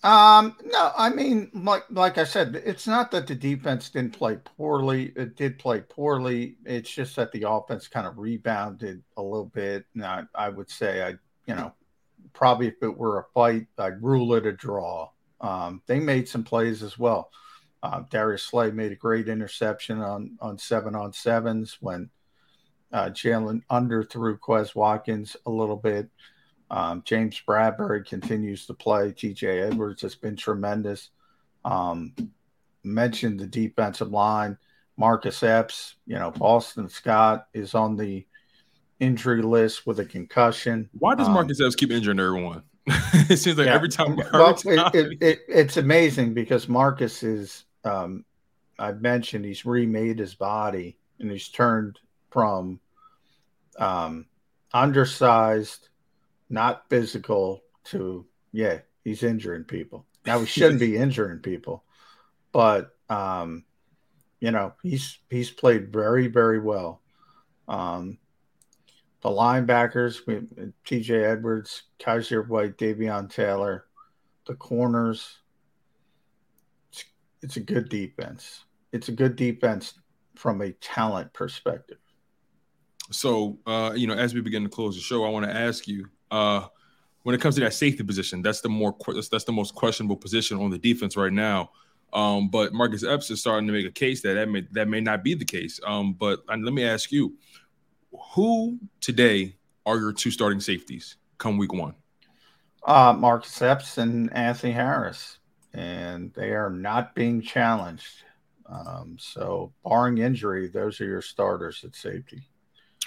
Um, 0.04 0.54
no, 0.66 0.92
I 0.98 1.08
mean, 1.08 1.50
like 1.54 1.84
like 1.88 2.18
I 2.18 2.24
said, 2.24 2.62
it's 2.66 2.86
not 2.86 3.10
that 3.12 3.26
the 3.26 3.34
defense 3.34 3.88
didn't 3.88 4.12
play 4.12 4.36
poorly. 4.36 5.14
It 5.16 5.34
did 5.34 5.58
play 5.58 5.80
poorly. 5.80 6.56
It's 6.66 6.90
just 6.90 7.16
that 7.16 7.32
the 7.32 7.48
offense 7.48 7.88
kind 7.88 8.06
of 8.06 8.18
rebounded 8.18 9.02
a 9.16 9.22
little 9.22 9.46
bit. 9.46 9.86
And 9.94 10.04
I, 10.04 10.24
I 10.34 10.50
would 10.50 10.68
say, 10.70 11.02
I 11.02 11.10
you 11.46 11.54
know, 11.54 11.72
probably 12.34 12.68
if 12.68 12.82
it 12.82 12.98
were 12.98 13.20
a 13.20 13.24
fight, 13.32 13.66
I'd 13.78 14.02
rule 14.02 14.34
it 14.34 14.44
a 14.44 14.52
draw. 14.52 15.08
Um, 15.40 15.80
they 15.86 16.00
made 16.00 16.28
some 16.28 16.44
plays 16.44 16.82
as 16.82 16.98
well. 16.98 17.30
Uh, 17.82 18.02
Darius 18.10 18.42
Slay 18.42 18.70
made 18.72 18.92
a 18.92 18.96
great 18.96 19.28
interception 19.28 20.02
on 20.02 20.36
on 20.38 20.58
seven 20.58 20.94
on 20.94 21.14
sevens 21.14 21.78
when 21.80 22.10
uh, 22.92 23.06
Jalen 23.08 23.62
underthrew 23.70 24.38
Quez 24.38 24.74
Watkins 24.74 25.34
a 25.46 25.50
little 25.50 25.76
bit. 25.76 26.10
Um, 26.74 27.02
James 27.04 27.40
Bradberry 27.46 28.04
continues 28.04 28.66
to 28.66 28.74
play. 28.74 29.12
TJ 29.12 29.70
Edwards 29.70 30.02
has 30.02 30.16
been 30.16 30.34
tremendous. 30.34 31.10
Um, 31.64 32.12
mentioned 32.82 33.38
the 33.38 33.46
defensive 33.46 34.10
line. 34.10 34.58
Marcus 34.96 35.44
Epps, 35.44 35.94
you 36.04 36.18
know, 36.18 36.32
Boston 36.32 36.88
Scott 36.88 37.46
is 37.54 37.76
on 37.76 37.96
the 37.96 38.26
injury 38.98 39.40
list 39.40 39.86
with 39.86 40.00
a 40.00 40.04
concussion. 40.04 40.90
Why 40.98 41.14
does 41.14 41.28
um, 41.28 41.34
Marcus 41.34 41.60
um, 41.60 41.66
Epps 41.66 41.76
keep 41.76 41.92
injuring 41.92 42.18
everyone? 42.18 42.64
it 42.86 43.38
seems 43.38 43.56
like 43.56 43.68
yeah, 43.68 43.74
every 43.74 43.88
time. 43.88 44.18
Every 44.18 44.24
well, 44.32 44.54
time. 44.54 44.90
It, 44.94 45.06
it, 45.12 45.18
it, 45.22 45.38
it's 45.46 45.76
amazing 45.76 46.34
because 46.34 46.68
Marcus 46.68 47.22
is, 47.22 47.66
um, 47.84 48.24
I've 48.80 49.00
mentioned 49.00 49.44
he's 49.44 49.64
remade 49.64 50.18
his 50.18 50.34
body 50.34 50.96
and 51.20 51.30
he's 51.30 51.48
turned 51.48 52.00
from 52.30 52.80
um, 53.78 54.26
undersized 54.72 55.90
not 56.54 56.88
physical 56.88 57.62
to 57.84 58.24
yeah, 58.52 58.78
he's 59.02 59.22
injuring 59.22 59.64
people. 59.64 60.06
Now 60.24 60.38
he 60.38 60.46
shouldn't 60.46 60.80
be 60.80 60.96
injuring 61.04 61.40
people, 61.40 61.84
but 62.52 62.96
um, 63.10 63.64
you 64.40 64.50
know, 64.50 64.72
he's 64.82 65.18
he's 65.28 65.50
played 65.50 65.92
very, 65.92 66.28
very 66.28 66.60
well. 66.60 67.02
Um, 67.68 68.18
the 69.22 69.30
linebackers, 69.30 70.26
we, 70.26 70.34
TJ 70.84 71.24
Edwards, 71.24 71.84
Kyzir 71.98 72.46
White, 72.46 72.76
Davion 72.76 73.32
Taylor, 73.32 73.86
the 74.46 74.54
corners. 74.54 75.38
It's, 76.92 77.04
it's 77.42 77.56
a 77.56 77.60
good 77.60 77.88
defense. 77.88 78.64
It's 78.92 79.08
a 79.08 79.12
good 79.12 79.34
defense 79.34 79.94
from 80.34 80.60
a 80.60 80.72
talent 80.72 81.32
perspective. 81.32 81.98
So, 83.10 83.58
uh, 83.66 83.92
you 83.96 84.06
know, 84.06 84.14
as 84.14 84.34
we 84.34 84.40
begin 84.40 84.62
to 84.62 84.68
close 84.68 84.94
the 84.94 85.00
show, 85.00 85.24
I 85.24 85.30
want 85.30 85.46
to 85.46 85.56
ask 85.56 85.88
you, 85.88 86.06
uh, 86.30 86.66
when 87.24 87.34
it 87.34 87.40
comes 87.40 87.54
to 87.56 87.62
that 87.62 87.74
safety 87.74 88.04
position, 88.04 88.42
that's 88.42 88.60
the 88.60 88.68
more 88.68 88.94
that's 89.30 89.44
the 89.44 89.52
most 89.52 89.74
questionable 89.74 90.16
position 90.16 90.58
on 90.60 90.70
the 90.70 90.78
defense 90.78 91.16
right 91.16 91.32
now. 91.32 91.70
Um, 92.12 92.48
but 92.48 92.72
Marcus 92.72 93.02
Epps 93.02 93.30
is 93.30 93.40
starting 93.40 93.66
to 93.66 93.72
make 93.72 93.86
a 93.86 93.90
case 93.90 94.22
that 94.22 94.34
that 94.34 94.48
may 94.48 94.66
that 94.72 94.88
may 94.88 95.00
not 95.00 95.24
be 95.24 95.34
the 95.34 95.44
case. 95.44 95.80
Um, 95.84 96.12
but 96.12 96.40
let 96.48 96.60
me 96.72 96.84
ask 96.84 97.10
you, 97.10 97.36
who 98.34 98.78
today 99.00 99.56
are 99.86 99.98
your 99.98 100.12
two 100.12 100.30
starting 100.30 100.60
safeties 100.60 101.16
come 101.38 101.58
week 101.58 101.72
one? 101.72 101.94
Uh, 102.86 103.14
Marcus 103.14 103.62
Epps 103.62 103.98
and 103.98 104.32
Anthony 104.34 104.72
Harris, 104.72 105.38
and 105.72 106.32
they 106.34 106.50
are 106.50 106.70
not 106.70 107.14
being 107.14 107.40
challenged. 107.40 108.22
Um, 108.66 109.16
so, 109.18 109.72
barring 109.82 110.18
injury, 110.18 110.68
those 110.68 111.00
are 111.00 111.06
your 111.06 111.22
starters 111.22 111.82
at 111.84 111.96
safety 111.96 112.42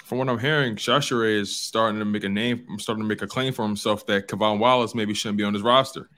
from 0.08 0.16
what 0.16 0.30
I'm 0.30 0.38
hearing, 0.38 0.74
Chachere 0.74 1.38
is 1.38 1.54
starting 1.54 1.98
to 1.98 2.04
make 2.06 2.24
a 2.24 2.30
name, 2.30 2.64
starting 2.78 3.04
to 3.04 3.08
make 3.08 3.20
a 3.20 3.26
claim 3.26 3.52
for 3.52 3.62
himself 3.62 4.06
that 4.06 4.26
K'Von 4.26 4.58
Wallace 4.58 4.94
maybe 4.94 5.12
shouldn't 5.12 5.36
be 5.36 5.44
on 5.44 5.52
his 5.52 5.62
roster. 5.62 6.08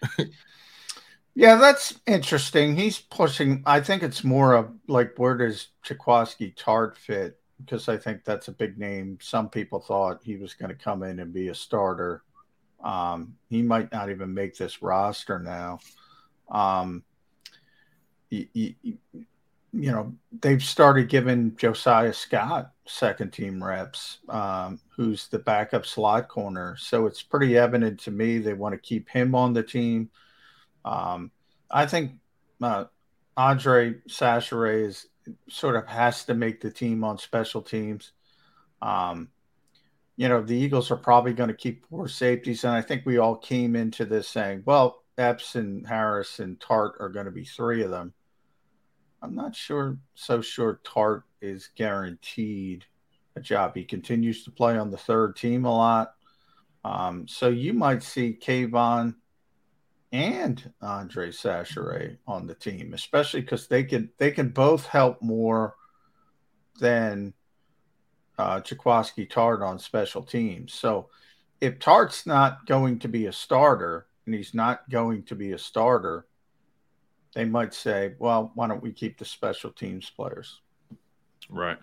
yeah, 1.35 1.57
that's 1.57 1.98
interesting. 2.07 2.76
He's 2.76 3.00
pushing. 3.00 3.64
I 3.66 3.81
think 3.81 4.05
it's 4.05 4.22
more 4.22 4.55
of 4.55 4.70
like 4.87 5.14
where 5.16 5.37
does 5.37 5.68
Jaquiski 5.85 6.55
Tartt 6.55 6.96
fit? 6.96 7.40
Because 7.59 7.88
I 7.88 7.96
think 7.96 8.24
that's 8.24 8.46
a 8.46 8.53
big 8.53 8.79
name. 8.79 9.18
Some 9.20 9.50
people 9.50 9.81
thought 9.81 10.20
he 10.22 10.37
was 10.37 10.55
going 10.55 10.70
to 10.70 10.76
come 10.76 11.03
in 11.03 11.18
and 11.18 11.33
be 11.33 11.48
a 11.48 11.55
starter. 11.55 12.22
Um, 12.85 13.35
he 13.48 13.61
might 13.61 13.90
not 13.90 14.09
even 14.09 14.33
make 14.33 14.57
this 14.57 14.83
roster 14.83 15.40
now. 15.40 15.81
Um, 16.48 17.03
you 19.73 19.93
know, 19.93 20.13
they've 20.41 20.63
started 20.63 21.09
giving 21.09 21.57
Josiah 21.57 22.13
Scott 22.13 22.73
second 22.87 23.33
team 23.33 23.63
reps, 23.63 24.19
um, 24.29 24.81
who's 24.97 25.29
the 25.29 25.39
backup 25.39 25.87
slot 25.87 26.29
corner. 26.29 26.77
So 26.79 27.07
it's 27.07 27.23
pretty 27.23 27.57
evident 27.57 28.01
to 28.01 28.11
me 28.11 28.39
they 28.39 28.55
want 28.55 28.75
to 28.75 28.81
keep 28.81 29.09
him 29.09 29.35
on 29.35 29.53
the 29.53 29.63
team. 29.63 30.11
Um, 30.85 31.31
I 31.71 31.87
think 31.87 32.13
uh, 32.61 32.87
Andre 33.37 33.95
Chachere 34.09 34.87
is 34.87 35.07
sort 35.49 35.77
of 35.77 35.87
has 35.87 36.25
to 36.25 36.35
make 36.35 36.61
the 36.61 36.71
team 36.71 37.05
on 37.05 37.19
special 37.19 37.63
teams. 37.63 38.13
Um, 38.83 39.29
you 40.17 40.29
know, 40.29 40.43
the 40.43 40.57
Eagles 40.57 40.91
are 40.91 40.97
probably 40.97 41.33
going 41.33 41.49
to 41.49 41.55
keep 41.55 41.87
four 41.87 42.09
safeties. 42.09 42.65
And 42.65 42.73
I 42.73 42.83
think 42.83 43.07
we 43.07 43.19
all 43.19 43.37
came 43.37 43.77
into 43.77 44.05
this 44.05 44.29
saying, 44.29 44.65
well, 44.67 45.03
Epps 45.17 45.55
and 45.55 45.87
Harris 45.87 46.41
and 46.41 46.59
Tartt 46.59 46.93
are 47.01 47.09
going 47.09 47.27
to 47.27 47.31
be 47.31 47.45
three 47.45 47.83
of 47.83 47.91
them. 47.91 48.13
I'm 49.23 49.35
not 49.35 49.55
sure, 49.55 49.99
so 50.15 50.41
sure 50.41 50.81
Tartt 50.85 51.23
is 51.41 51.71
guaranteed 51.77 52.85
a 53.37 53.41
job. 53.41 53.75
He 53.75 53.85
continues 53.85 54.45
to 54.45 54.51
play 54.51 54.79
on 54.79 54.91
the 54.91 54.97
third 54.97 55.37
team 55.37 55.65
a 55.65 55.75
lot. 55.75 56.15
Um, 56.85 57.29
so 57.29 57.49
you 57.49 57.75
might 57.75 58.03
see 58.03 58.39
K'Von 58.41 59.15
and 60.13 60.73
Andre 60.81 61.31
Chachere 61.31 62.17
on 62.27 62.47
the 62.47 62.55
team, 62.55 62.95
especially 62.95 63.43
because 63.43 63.69
they 63.69 63.85
can 63.85 64.11
they 64.19 64.31
can 64.31 64.49
both 64.49 64.87
help 64.87 65.21
more 65.23 65.75
than 66.81 67.35
uh, 68.39 68.61
Jaquiski 68.61 69.31
Tartt 69.31 69.63
on 69.63 69.79
special 69.79 70.23
teams. 70.23 70.73
So 70.73 71.11
if 71.61 71.79
Tartt's 71.79 72.27
not 72.27 72.67
going 72.67 72.99
to 73.01 73.09
be 73.09 73.27
a 73.27 73.33
starter 73.33 74.07
and 74.25 74.35
he's 74.35 74.55
not 74.55 74.89
going 74.89 75.25
to 75.25 75.35
be 75.35 75.53
a 75.53 75.59
starter, 75.59 76.27
they 77.35 77.45
might 77.45 77.75
say, 77.75 78.14
well, 78.19 78.53
why 78.55 78.66
don't 78.66 78.83
we 78.83 78.93
keep 78.93 79.19
the 79.19 79.25
special 79.25 79.71
teams 79.71 80.11
players? 80.11 80.61
Right. 81.49 81.79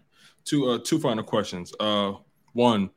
Two 0.45 0.69
uh, 0.69 0.79
two 0.83 0.99
final 0.99 1.23
questions. 1.23 1.73
Uh, 1.79 2.13
one, 2.53 2.89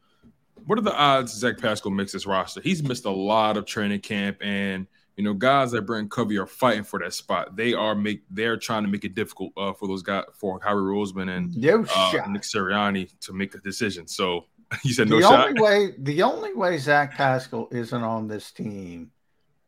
what 0.67 0.79
are 0.79 0.83
the 0.83 0.95
odds 0.95 1.33
Zach 1.33 1.59
Pascal 1.59 1.91
makes 1.91 2.13
this 2.13 2.27
roster? 2.27 2.61
He's 2.61 2.83
missed 2.83 3.05
a 3.05 3.11
lot 3.11 3.57
of 3.57 3.67
training 3.67 4.01
camp, 4.01 4.39
and 4.41 4.87
you 5.17 5.25
know 5.25 5.35
guys 5.35 5.73
like 5.73 5.87
Britton 5.87 6.09
Covey 6.09 6.39
are 6.39 6.47
fighting 6.47 6.85
for 6.85 6.99
that 7.01 7.13
spot. 7.13 7.57
They 7.57 7.75
are 7.75 7.95
make 7.95 8.23
they're 8.31 8.57
trying 8.57 8.85
to 8.85 8.89
make 8.89 9.05
it 9.05 9.15
difficult 9.15 9.53
uh, 9.57 9.73
for 9.73 9.89
those 9.89 10.03
guys 10.03 10.25
for 10.35 10.61
Howie 10.63 10.77
Roseman 10.77 11.37
and 11.37 11.57
no 11.57 11.85
uh, 11.95 12.27
Nick 12.29 12.43
Sirianni 12.43 13.19
to 13.21 13.33
make 13.33 13.55
a 13.55 13.59
decision. 13.59 14.07
So 14.07 14.47
you 14.85 14.93
said 14.93 15.09
the 15.09 15.17
no 15.17 15.21
shot. 15.21 15.49
Only 15.49 15.61
way, 15.61 15.95
the 15.99 16.23
only 16.23 16.55
way 16.55 16.79
Zach 16.79 17.15
Pascal 17.15 17.69
isn't 17.73 18.03
on 18.03 18.29
this 18.29 18.53
team 18.53 19.11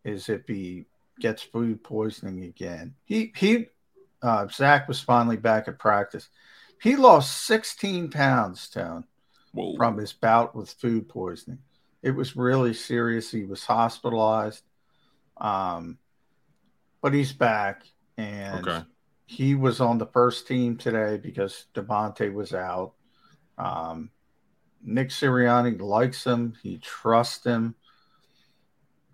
is 0.04 0.28
if 0.28 0.46
he 0.46 0.86
gets 1.22 1.42
food 1.42 1.82
poisoning 1.84 2.42
again. 2.42 2.94
He 3.04 3.32
he 3.36 3.66
uh, 4.22 4.48
Zach 4.48 4.88
was 4.88 5.00
finally 5.00 5.36
back 5.36 5.68
at 5.68 5.78
practice. 5.78 6.28
He 6.82 6.96
lost 6.96 7.46
16 7.46 8.10
pounds, 8.10 8.68
Tone, 8.68 9.04
from 9.76 9.96
his 9.96 10.12
bout 10.12 10.54
with 10.54 10.70
food 10.72 11.08
poisoning. 11.08 11.60
It 12.02 12.10
was 12.10 12.34
really 12.34 12.74
serious. 12.74 13.30
He 13.30 13.44
was 13.44 13.64
hospitalized. 13.64 14.64
Um, 15.36 15.98
but 17.00 17.14
he's 17.14 17.32
back 17.32 17.82
and 18.16 18.66
okay. 18.66 18.84
he 19.26 19.54
was 19.54 19.80
on 19.80 19.98
the 19.98 20.06
first 20.06 20.46
team 20.46 20.76
today 20.76 21.18
because 21.18 21.66
DeVonta 21.74 22.32
was 22.32 22.52
out. 22.52 22.94
Um, 23.58 24.10
Nick 24.82 25.10
Sirianni 25.10 25.80
likes 25.80 26.24
him. 26.24 26.54
He 26.62 26.78
trusts 26.78 27.44
him. 27.44 27.76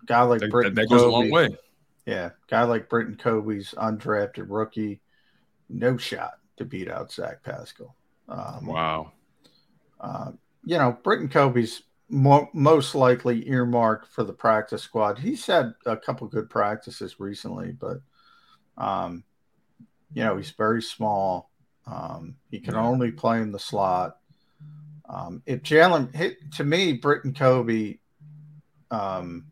Guy 0.05 0.21
like 0.23 0.39
that, 0.39 0.49
Britton 0.49 0.73
that 0.75 0.89
goes 0.89 1.01
Covey, 1.01 1.11
a 1.11 1.11
long 1.11 1.29
way. 1.29 1.49
Yeah, 2.05 2.31
guy 2.49 2.63
like 2.63 2.89
Britton 2.89 3.15
Covey's 3.15 3.73
undrafted 3.77 4.45
rookie, 4.47 5.01
no 5.69 5.97
shot 5.97 6.33
to 6.57 6.65
beat 6.65 6.89
out 6.89 7.11
Zach 7.11 7.43
Pascal. 7.43 7.95
Um, 8.27 8.65
wow. 8.65 9.11
Uh, 9.99 10.31
you 10.63 10.77
know, 10.77 10.97
Britton 11.03 11.29
Covey's 11.29 11.83
mo- 12.09 12.49
most 12.53 12.95
likely 12.95 13.47
earmarked 13.49 14.07
for 14.07 14.23
the 14.23 14.33
practice 14.33 14.83
squad. 14.83 15.19
He's 15.19 15.45
had 15.45 15.73
a 15.85 15.97
couple 15.97 16.27
good 16.27 16.49
practices 16.49 17.19
recently, 17.19 17.71
but 17.71 17.97
um, 18.77 19.23
you 20.13 20.23
know, 20.23 20.37
he's 20.37 20.51
very 20.51 20.81
small. 20.81 21.49
Um, 21.85 22.35
he 22.49 22.59
can 22.59 22.75
yeah. 22.75 22.83
only 22.83 23.11
play 23.11 23.41
in 23.41 23.51
the 23.51 23.59
slot. 23.59 24.17
Um, 25.07 25.41
if 25.45 25.61
Jalen, 25.63 26.35
to 26.55 26.63
me, 26.63 26.93
Britton 26.93 27.33
Covey, 27.33 27.99
um, 28.91 29.51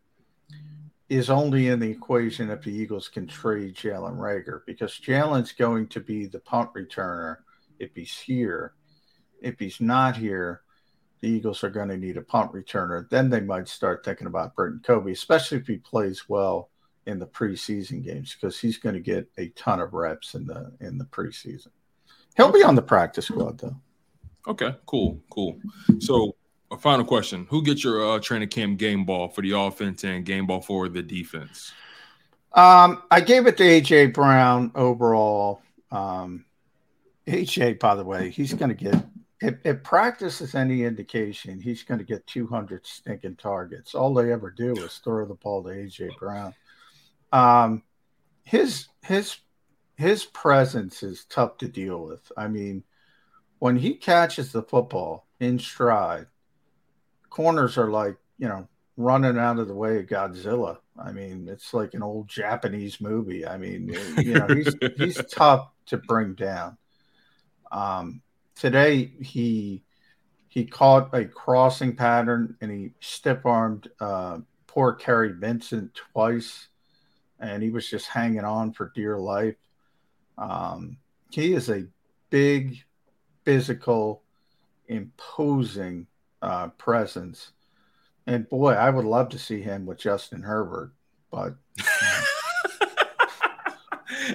is 1.08 1.30
only 1.30 1.68
in 1.68 1.80
the 1.80 1.90
equation 1.90 2.50
if 2.50 2.62
the 2.62 2.72
Eagles 2.72 3.08
can 3.08 3.26
trade 3.26 3.74
Jalen 3.74 4.18
Reagor 4.18 4.60
because 4.66 4.92
Jalen's 4.92 5.52
going 5.52 5.88
to 5.88 6.00
be 6.00 6.26
the 6.26 6.40
punt 6.40 6.70
returner 6.74 7.38
if 7.78 7.94
he's 7.94 8.18
here. 8.18 8.74
If 9.40 9.58
he's 9.58 9.80
not 9.80 10.16
here, 10.16 10.62
the 11.20 11.28
Eagles 11.28 11.64
are 11.64 11.70
going 11.70 11.88
to 11.88 11.96
need 11.96 12.16
a 12.16 12.22
punt 12.22 12.52
returner. 12.52 13.08
Then 13.08 13.30
they 13.30 13.40
might 13.40 13.68
start 13.68 14.04
thinking 14.04 14.26
about 14.26 14.54
Britton 14.54 14.80
Covey, 14.84 15.12
especially 15.12 15.58
if 15.58 15.66
he 15.66 15.78
plays 15.78 16.28
well 16.28 16.70
in 17.06 17.18
the 17.18 17.26
preseason 17.26 18.04
games 18.04 18.34
because 18.34 18.58
he's 18.58 18.76
going 18.76 18.94
to 18.94 19.00
get 19.00 19.28
a 19.38 19.48
ton 19.50 19.80
of 19.80 19.94
reps 19.94 20.34
in 20.34 20.46
the 20.46 20.72
in 20.80 20.98
the 20.98 21.06
preseason. 21.06 21.68
He'll 22.36 22.52
be 22.52 22.62
on 22.62 22.74
the 22.74 22.82
practice 22.82 23.26
squad 23.26 23.58
though. 23.58 23.76
Okay, 24.46 24.76
cool, 24.86 25.20
cool. 25.30 25.58
So 25.98 26.36
a 26.70 26.76
final 26.76 27.04
question: 27.04 27.46
Who 27.50 27.62
gets 27.62 27.84
your 27.84 28.08
uh, 28.08 28.18
training 28.20 28.48
camp 28.48 28.78
game 28.78 29.04
ball 29.04 29.28
for 29.28 29.42
the 29.42 29.52
offense 29.52 30.04
and 30.04 30.24
game 30.24 30.46
ball 30.46 30.60
for 30.60 30.88
the 30.88 31.02
defense? 31.02 31.72
Um, 32.52 33.02
I 33.10 33.20
gave 33.20 33.46
it 33.46 33.56
to 33.58 33.62
AJ 33.62 34.14
Brown 34.14 34.72
overall. 34.74 35.62
Um, 35.90 36.44
AJ, 37.26 37.78
by 37.78 37.94
the 37.94 38.04
way, 38.04 38.30
he's 38.30 38.54
going 38.54 38.74
to 38.74 38.74
get 38.74 39.04
if, 39.40 39.54
if 39.64 39.82
practice 39.82 40.40
is 40.40 40.54
any 40.54 40.84
indication, 40.84 41.60
he's 41.60 41.82
going 41.82 41.98
to 41.98 42.04
get 42.04 42.26
200 42.26 42.84
stinking 42.86 43.36
targets. 43.36 43.94
All 43.94 44.12
they 44.12 44.32
ever 44.32 44.50
do 44.50 44.72
is 44.72 44.98
throw 44.98 45.26
the 45.26 45.34
ball 45.34 45.62
to 45.62 45.70
AJ 45.70 46.16
Brown. 46.18 46.54
Um, 47.32 47.82
his 48.44 48.88
his 49.04 49.36
his 49.96 50.24
presence 50.24 51.02
is 51.02 51.26
tough 51.26 51.58
to 51.58 51.68
deal 51.68 52.02
with. 52.02 52.32
I 52.36 52.48
mean, 52.48 52.84
when 53.58 53.76
he 53.76 53.94
catches 53.94 54.52
the 54.52 54.62
football 54.62 55.26
in 55.40 55.58
stride, 55.58 56.26
corners 57.38 57.78
are 57.78 57.88
like, 57.88 58.16
you 58.36 58.48
know, 58.48 58.66
running 58.96 59.38
out 59.38 59.60
of 59.60 59.68
the 59.68 59.74
way 59.74 60.00
of 60.00 60.06
Godzilla. 60.06 60.78
I 61.00 61.12
mean, 61.12 61.46
it's 61.48 61.72
like 61.72 61.94
an 61.94 62.02
old 62.02 62.26
Japanese 62.26 63.00
movie. 63.00 63.46
I 63.46 63.56
mean, 63.56 63.96
you 64.18 64.34
know, 64.34 64.48
he's 64.48 64.74
he's 64.96 65.24
tough 65.32 65.70
to 65.86 65.98
bring 65.98 66.34
down. 66.34 66.76
Um, 67.70 68.22
today 68.56 69.12
he 69.20 69.84
he 70.48 70.64
caught 70.64 71.14
a 71.14 71.26
crossing 71.26 71.94
pattern 71.94 72.56
and 72.60 72.72
he 72.72 72.90
stiff 72.98 73.46
armed 73.46 73.88
uh, 74.00 74.38
poor 74.66 74.94
Kary 74.94 75.30
Vincent 75.30 75.94
twice, 75.94 76.66
and 77.38 77.62
he 77.62 77.70
was 77.70 77.88
just 77.88 78.08
hanging 78.08 78.44
on 78.44 78.72
for 78.72 78.90
dear 78.96 79.16
life. 79.16 79.54
Um, 80.36 80.96
he 81.30 81.52
is 81.54 81.70
a 81.70 81.86
big, 82.30 82.82
physical, 83.44 84.24
imposing 84.88 86.08
uh, 86.42 86.68
presence. 86.68 87.52
And 88.26 88.48
boy, 88.48 88.72
I 88.72 88.90
would 88.90 89.04
love 89.04 89.30
to 89.30 89.38
see 89.38 89.62
him 89.62 89.86
with 89.86 89.98
Justin 89.98 90.42
Herbert, 90.42 90.92
but. 91.30 91.54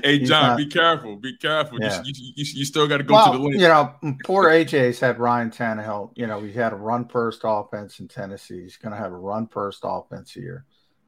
hey 0.04 0.20
John, 0.20 0.50
not, 0.50 0.58
be 0.58 0.66
careful. 0.66 1.16
Be 1.18 1.38
careful. 1.38 1.80
Yeah. 1.80 2.02
You, 2.04 2.14
you, 2.36 2.46
you, 2.56 2.66
still 2.66 2.88
got 2.88 2.98
to 2.98 3.04
go 3.04 3.14
well, 3.14 3.32
to 3.32 3.38
the 3.38 3.44
list. 3.44 3.60
You 3.60 3.68
know, 3.68 3.94
poor 4.24 4.46
AJ's 4.46 5.00
had 5.00 5.20
Ryan 5.20 5.52
Tannehill. 5.52 6.12
You 6.16 6.28
know, 6.28 6.42
he 6.42 6.52
had 6.52 6.74
a 6.74 6.78
run 6.78 7.08
first 7.08 7.42
offense 7.44 8.00
in 8.00 8.08
Tennessee. 8.08 8.64
He's 8.64 8.78
going 8.78 8.94
to 8.94 8.98
have 8.98 9.12
a 9.12 9.18
run 9.18 9.48
first 9.48 9.82
offense 9.84 10.32
here. 10.32 10.66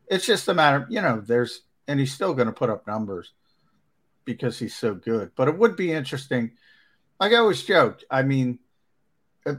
It's 0.08 0.26
just 0.26 0.48
a 0.48 0.54
matter, 0.54 0.86
you 0.90 1.02
know, 1.02 1.22
there's, 1.26 1.62
and 1.88 2.00
he's 2.00 2.14
still 2.14 2.34
going 2.34 2.48
to 2.48 2.54
put 2.54 2.70
up 2.70 2.86
numbers 2.86 3.34
because 4.24 4.60
he's 4.60 4.76
so 4.76 4.94
good. 4.94 5.32
But 5.36 5.48
it 5.48 5.58
would 5.58 5.76
be 5.76 5.92
interesting. 5.92 6.52
Like 7.20 7.32
I 7.32 7.38
always 7.38 7.64
joke, 7.64 8.04
I 8.12 8.24
mean, 8.24 8.60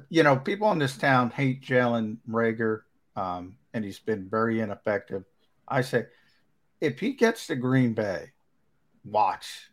you 0.08 0.22
know, 0.22 0.36
people 0.36 0.70
in 0.72 0.78
this 0.78 0.96
town 0.96 1.30
hate 1.30 1.62
Jalen 1.62 2.18
Reagor, 2.28 2.82
um, 3.14 3.56
and 3.72 3.84
he's 3.84 3.98
been 3.98 4.28
very 4.28 4.60
ineffective. 4.60 5.24
I 5.68 5.82
say, 5.82 6.06
if 6.80 6.98
he 7.00 7.12
gets 7.12 7.46
to 7.46 7.56
Green 7.56 7.92
Bay, 7.94 8.32
watch, 9.04 9.70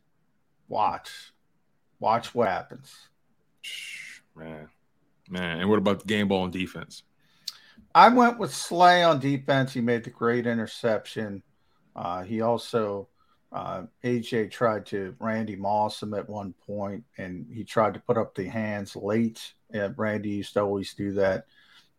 watch, 0.67 1.33
watch 1.99 2.33
what 2.33 2.47
happens. 2.47 2.95
Man, 4.35 4.69
man. 5.29 5.59
And 5.59 5.69
what 5.69 5.79
about 5.79 5.99
the 5.99 6.05
game 6.05 6.27
ball 6.27 6.43
and 6.43 6.53
defense? 6.53 7.03
I 7.95 8.09
went 8.09 8.39
with 8.39 8.53
Slay 8.53 9.03
on 9.03 9.19
defense. 9.19 9.73
He 9.73 9.81
made 9.81 10.03
the 10.03 10.09
great 10.09 10.47
interception. 10.47 11.43
Uh, 11.95 12.23
he 12.23 12.41
also, 12.41 13.07
uh, 13.53 13.83
AJ 14.03 14.49
tried 14.49 14.85
to 14.87 15.15
Randy 15.19 15.55
Moss 15.55 16.01
him 16.01 16.15
at 16.15 16.27
one 16.27 16.55
point, 16.65 17.03
and 17.19 17.45
he 17.53 17.63
tried 17.63 17.93
to 17.93 17.99
put 17.99 18.17
up 18.17 18.33
the 18.33 18.45
hands 18.45 18.95
late. 18.95 19.53
And 19.71 19.97
Randy 19.97 20.29
used 20.29 20.53
to 20.53 20.61
always 20.61 20.95
do 20.95 21.13
that. 21.13 21.45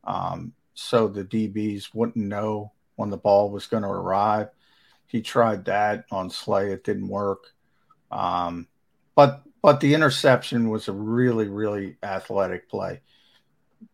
Um, 0.02 0.52
so 0.74 1.06
the 1.06 1.24
DBs 1.24 1.94
wouldn't 1.94 2.16
know 2.16 2.72
when 2.96 3.08
the 3.08 3.16
ball 3.16 3.50
was 3.50 3.66
going 3.66 3.84
to 3.84 3.88
arrive. 3.88 4.48
He 5.06 5.22
tried 5.22 5.64
that 5.66 6.06
on 6.10 6.28
Slay. 6.28 6.72
It 6.72 6.82
didn't 6.82 7.08
work. 7.08 7.52
Um, 8.10 8.66
but 9.14 9.42
but 9.62 9.80
the 9.80 9.94
interception 9.94 10.68
was 10.68 10.88
a 10.88 10.92
really 10.92 11.48
really 11.48 11.96
athletic 12.02 12.68
play. 12.68 13.00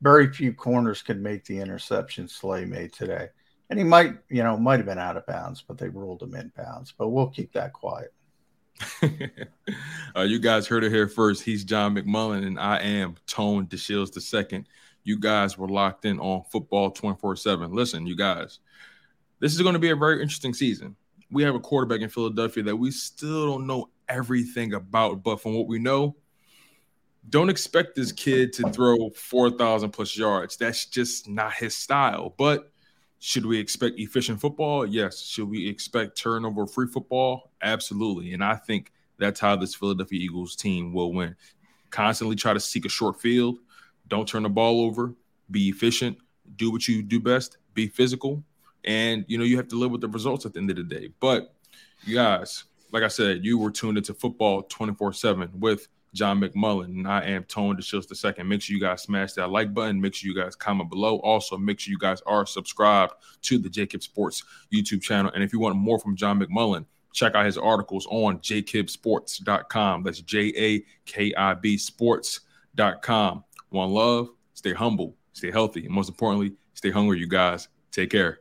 Very 0.00 0.32
few 0.32 0.54
corners 0.54 1.02
could 1.02 1.20
make 1.20 1.44
the 1.44 1.58
interception 1.58 2.26
Slay 2.26 2.64
made 2.64 2.92
today, 2.94 3.28
and 3.70 3.78
he 3.78 3.84
might 3.84 4.16
you 4.28 4.42
know 4.42 4.56
might 4.56 4.78
have 4.78 4.86
been 4.86 4.98
out 4.98 5.16
of 5.16 5.26
bounds, 5.26 5.62
but 5.66 5.78
they 5.78 5.88
ruled 5.88 6.22
him 6.22 6.34
in 6.34 6.52
bounds. 6.56 6.92
But 6.96 7.08
we'll 7.08 7.28
keep 7.28 7.52
that 7.52 7.72
quiet. 7.72 8.12
uh, 10.16 10.22
you 10.22 10.38
guys 10.38 10.66
heard 10.66 10.84
it 10.84 10.92
here 10.92 11.08
first. 11.08 11.42
He's 11.42 11.64
John 11.64 11.94
McMullen, 11.94 12.46
and 12.46 12.58
I 12.58 12.78
am 12.78 13.14
Tone 13.26 13.66
DeShields 13.66 14.12
the 14.12 14.20
second. 14.20 14.66
You 15.04 15.18
guys 15.18 15.56
were 15.56 15.68
locked 15.68 16.04
in 16.04 16.18
on 16.18 16.44
football 16.50 16.90
24 16.90 17.36
7. 17.36 17.72
Listen, 17.72 18.06
you 18.06 18.16
guys, 18.16 18.58
this 19.38 19.54
is 19.54 19.62
going 19.62 19.74
to 19.74 19.78
be 19.78 19.90
a 19.90 19.96
very 19.96 20.20
interesting 20.20 20.54
season. 20.54 20.96
We 21.30 21.42
have 21.44 21.54
a 21.54 21.60
quarterback 21.60 22.00
in 22.00 22.08
Philadelphia 22.08 22.64
that 22.64 22.76
we 22.76 22.90
still 22.90 23.52
don't 23.52 23.66
know 23.66 23.90
everything 24.08 24.74
about, 24.74 25.22
but 25.22 25.40
from 25.40 25.54
what 25.54 25.68
we 25.68 25.78
know, 25.78 26.16
don't 27.28 27.50
expect 27.50 27.94
this 27.94 28.12
kid 28.12 28.52
to 28.54 28.70
throw 28.70 29.10
4,000 29.10 29.90
plus 29.90 30.16
yards. 30.16 30.56
That's 30.56 30.86
just 30.86 31.28
not 31.28 31.52
his 31.52 31.76
style. 31.76 32.34
But 32.36 32.69
should 33.20 33.46
we 33.46 33.58
expect 33.58 33.98
efficient 33.98 34.40
football? 34.40 34.84
Yes. 34.84 35.20
Should 35.20 35.48
we 35.48 35.68
expect 35.68 36.16
turnover 36.16 36.66
free 36.66 36.86
football? 36.86 37.52
Absolutely. 37.62 38.32
And 38.34 38.42
I 38.42 38.56
think 38.56 38.92
that's 39.18 39.38
how 39.38 39.56
this 39.56 39.74
Philadelphia 39.74 40.18
Eagles 40.18 40.56
team 40.56 40.92
will 40.92 41.12
win. 41.12 41.36
Constantly 41.90 42.34
try 42.34 42.52
to 42.52 42.60
seek 42.60 42.86
a 42.86 42.88
short 42.88 43.20
field. 43.20 43.58
Don't 44.08 44.26
turn 44.26 44.42
the 44.42 44.48
ball 44.48 44.80
over. 44.80 45.14
Be 45.50 45.68
efficient. 45.68 46.18
Do 46.56 46.70
what 46.72 46.88
you 46.88 47.02
do 47.02 47.20
best. 47.20 47.58
Be 47.74 47.86
physical 47.86 48.42
and 48.84 49.24
you 49.28 49.38
know 49.38 49.44
you 49.44 49.56
have 49.56 49.68
to 49.68 49.76
live 49.76 49.90
with 49.90 50.00
the 50.00 50.08
results 50.08 50.46
at 50.46 50.52
the 50.52 50.60
end 50.60 50.70
of 50.70 50.76
the 50.76 50.82
day. 50.82 51.10
But 51.20 51.54
you 52.04 52.16
guys, 52.16 52.64
like 52.92 53.02
I 53.02 53.08
said, 53.08 53.44
you 53.44 53.58
were 53.58 53.70
tuned 53.70 53.98
into 53.98 54.14
football 54.14 54.62
24-7 54.64 55.54
with 55.54 55.88
John 56.14 56.40
McMullen, 56.40 56.86
and 56.86 57.06
I 57.06 57.22
am 57.22 57.44
Tone 57.44 57.76
DeShields 57.76 58.08
the 58.08 58.14
second. 58.14 58.48
Make 58.48 58.62
sure 58.62 58.74
you 58.74 58.80
guys 58.80 59.02
smash 59.02 59.34
that 59.34 59.50
like 59.50 59.72
button. 59.72 60.00
Make 60.00 60.14
sure 60.14 60.28
you 60.28 60.36
guys 60.36 60.56
comment 60.56 60.90
below. 60.90 61.18
Also, 61.18 61.56
make 61.56 61.78
sure 61.78 61.92
you 61.92 61.98
guys 61.98 62.20
are 62.26 62.44
subscribed 62.46 63.12
to 63.42 63.58
the 63.58 63.68
JAKIB 63.68 64.02
Sports 64.02 64.42
YouTube 64.72 65.02
channel. 65.02 65.30
And 65.32 65.44
if 65.44 65.52
you 65.52 65.60
want 65.60 65.76
more 65.76 65.98
from 65.98 66.16
John 66.16 66.40
McMullen, 66.40 66.84
check 67.12 67.34
out 67.34 67.46
his 67.46 67.58
articles 67.58 68.06
on 68.10 68.38
jakibsports.com. 68.40 70.02
That's 70.02 70.20
J-A-K-I-B 70.20 71.78
sports.com. 71.78 73.44
One 73.68 73.90
love, 73.90 74.30
stay 74.54 74.72
humble, 74.72 75.16
stay 75.32 75.50
healthy, 75.50 75.86
and 75.86 75.94
most 75.94 76.08
importantly, 76.08 76.54
stay 76.74 76.90
hungry, 76.90 77.20
you 77.20 77.28
guys. 77.28 77.68
Take 77.92 78.10
care. 78.10 78.40